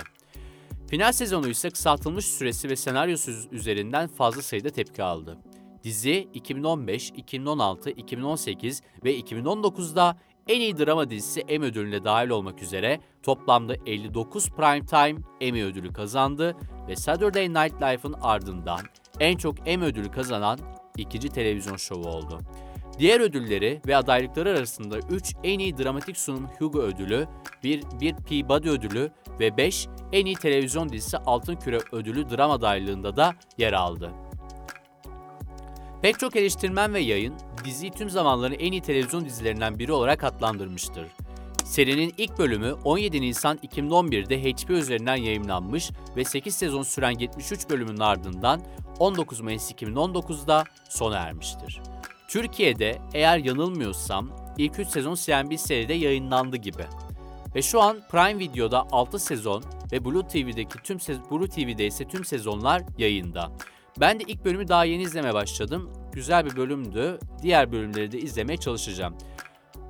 Final 0.89 1.11
sezonu 1.11 1.47
ise 1.47 1.69
kısaltılmış 1.69 2.25
süresi 2.25 2.69
ve 2.69 2.75
senaryosu 2.75 3.31
üzerinden 3.51 4.07
fazla 4.07 4.41
sayıda 4.41 4.69
tepki 4.69 5.03
aldı. 5.03 5.37
Dizi 5.83 6.27
2015, 6.33 7.09
2016, 7.09 7.89
2018 7.89 8.81
ve 9.03 9.19
2019'da 9.19 10.17
en 10.47 10.61
iyi 10.61 10.77
drama 10.77 11.09
dizisi 11.09 11.39
Emmy 11.39 11.65
ödülüne 11.65 12.03
dahil 12.03 12.29
olmak 12.29 12.61
üzere 12.61 12.99
toplamda 13.23 13.75
59 13.85 14.49
Primetime 14.49 15.21
Emmy 15.41 15.63
ödülü 15.63 15.93
kazandı 15.93 16.55
ve 16.87 16.95
Saturday 16.95 17.49
Night 17.49 17.81
Live'ın 17.81 18.15
ardından 18.21 18.79
en 19.19 19.37
çok 19.37 19.55
Emmy 19.65 19.85
ödülü 19.85 20.11
kazanan 20.11 20.59
ikinci 20.97 21.29
televizyon 21.29 21.77
şovu 21.77 22.07
oldu. 22.07 22.39
Diğer 22.99 23.19
ödülleri 23.19 23.81
ve 23.87 23.95
adaylıkları 23.95 24.49
arasında 24.49 24.97
3 25.09 25.33
en 25.43 25.59
iyi 25.59 25.77
dramatik 25.77 26.17
sunum 26.17 26.47
Hugo 26.59 26.79
ödülü, 26.79 27.27
1, 27.63 27.83
1 28.01 28.15
Peabody 28.15 28.69
ödülü 28.69 29.11
ve 29.39 29.57
5 29.57 29.87
en 30.11 30.25
iyi 30.25 30.35
televizyon 30.35 30.89
dizisi 30.89 31.17
Altın 31.17 31.55
Küre 31.55 31.79
ödülü 31.91 32.29
drama 32.29 32.53
adaylığında 32.53 33.15
da 33.15 33.33
yer 33.57 33.73
aldı. 33.73 34.11
Pek 36.05 36.19
çok 36.19 36.35
eleştirmen 36.35 36.93
ve 36.93 36.99
yayın 36.99 37.33
diziyi 37.63 37.91
tüm 37.91 38.09
zamanların 38.09 38.55
en 38.59 38.71
iyi 38.71 38.81
televizyon 38.81 39.25
dizilerinden 39.25 39.79
biri 39.79 39.91
olarak 39.91 40.23
adlandırmıştır. 40.23 41.07
Serinin 41.63 42.13
ilk 42.17 42.37
bölümü 42.37 42.73
17 42.83 43.21
Nisan 43.21 43.57
2011'de 43.57 44.43
HBO 44.43 44.73
üzerinden 44.73 45.15
yayımlanmış 45.15 45.91
ve 46.15 46.23
8 46.23 46.55
sezon 46.55 46.83
süren 46.83 47.19
73 47.19 47.69
bölümün 47.69 47.99
ardından 47.99 48.61
19 48.99 49.41
Mayıs 49.41 49.71
2019'da 49.71 50.63
sona 50.89 51.17
ermiştir. 51.17 51.81
Türkiye'de 52.29 52.97
eğer 53.13 53.37
yanılmıyorsam 53.37 54.29
ilk 54.57 54.79
3 54.79 54.87
sezon 54.87 55.15
CNBC'de 55.15 55.93
yayınlandı 55.93 56.57
gibi. 56.57 56.85
Ve 57.55 57.61
şu 57.61 57.81
an 57.81 57.97
Prime 58.11 58.39
Video'da 58.39 58.87
6 58.91 59.19
sezon 59.19 59.63
ve 59.91 60.05
Blue 60.05 60.27
TV'deki 60.27 60.77
tüm 60.83 60.97
Blue 61.31 61.49
TV'de 61.49 61.85
ise 61.85 62.07
tüm 62.07 62.25
sezonlar 62.25 62.81
yayında. 62.97 63.51
Ben 63.99 64.19
de 64.19 64.23
ilk 64.27 64.45
bölümü 64.45 64.67
daha 64.67 64.85
yeni 64.85 65.03
izlemeye 65.03 65.33
başladım. 65.33 65.93
Güzel 66.11 66.45
bir 66.45 66.55
bölümdü. 66.55 67.19
Diğer 67.41 67.71
bölümleri 67.71 68.11
de 68.11 68.19
izlemeye 68.19 68.57
çalışacağım. 68.57 69.17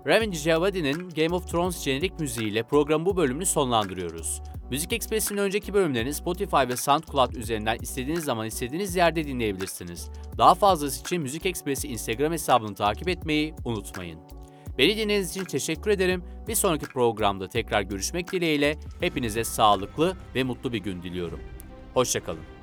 Ramin 0.08 0.32
Djawadi'nin 0.32 1.10
Game 1.10 1.36
of 1.36 1.52
Thrones 1.52 1.84
jenerik 1.84 2.20
müziğiyle 2.20 2.64
programın 2.64 3.06
bu 3.06 3.18
bölümünü 3.18 3.46
sonlandırıyoruz. 3.46 4.42
Müzik 4.72 4.94
Express'in 4.94 5.38
önceki 5.38 5.74
bölümlerini 5.74 6.14
Spotify 6.14 6.68
ve 6.68 6.76
SoundCloud 6.76 7.34
üzerinden 7.34 7.78
istediğiniz 7.82 8.24
zaman 8.24 8.48
istediğiniz 8.48 8.96
yerde 8.96 9.24
dinleyebilirsiniz. 9.24 10.10
Daha 10.38 10.56
fazlası 10.56 11.02
için 11.02 11.22
Müzik 11.22 11.46
Express'i 11.46 11.88
Instagram 11.88 12.32
hesabını 12.32 12.76
takip 12.76 13.10
etmeyi 13.10 13.54
unutmayın. 13.66 14.20
Beni 14.78 14.98
dinlediğiniz 14.98 15.32
için 15.32 15.46
teşekkür 15.46 15.92
ederim. 15.92 16.24
Bir 16.48 16.56
sonraki 16.56 16.86
programda 16.86 17.50
tekrar 17.50 17.82
görüşmek 17.82 18.32
dileğiyle 18.32 18.78
hepinize 19.00 19.44
sağlıklı 19.44 20.18
ve 20.36 20.44
mutlu 20.44 20.74
bir 20.74 20.80
gün 20.80 21.04
diliyorum. 21.04 21.40
Hoşçakalın. 21.94 22.55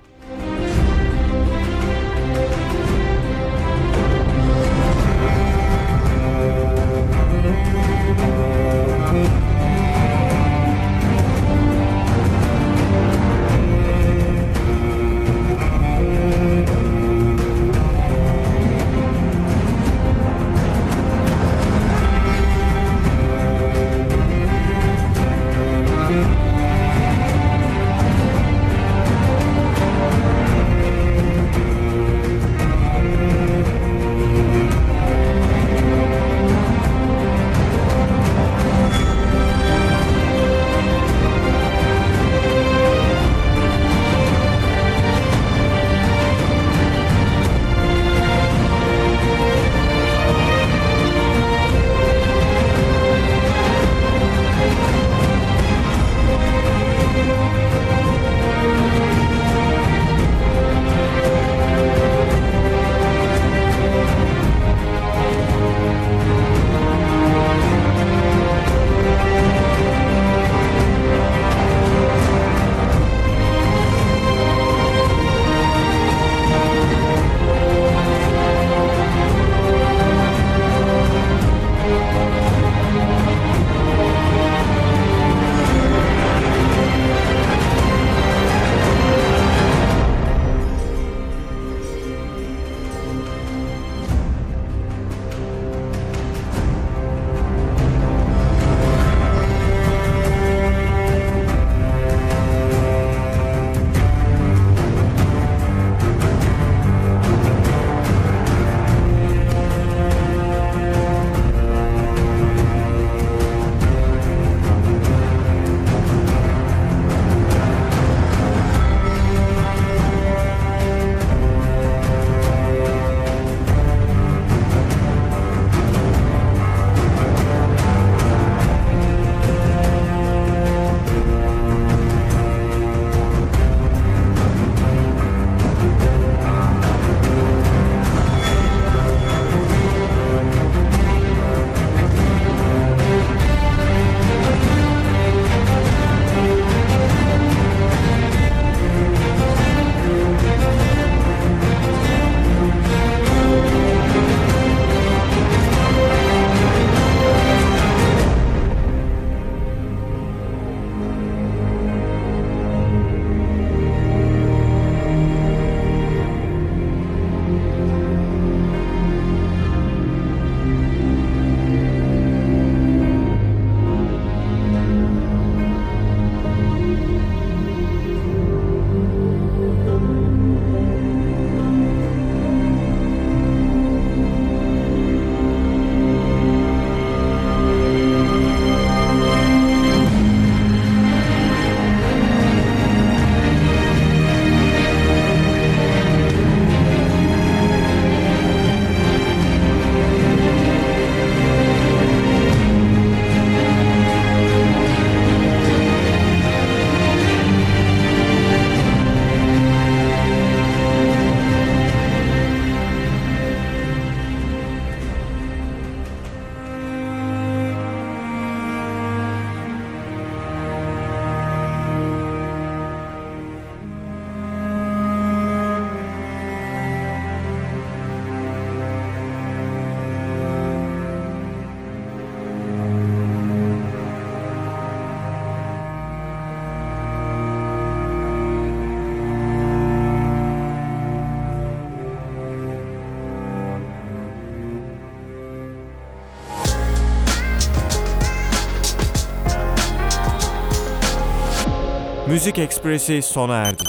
Müzik 252.43 252.59
Ekspresi 252.59 253.23
sona 253.23 253.57
erdi. 253.57 253.85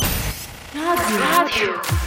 Radyo. 0.75 2.02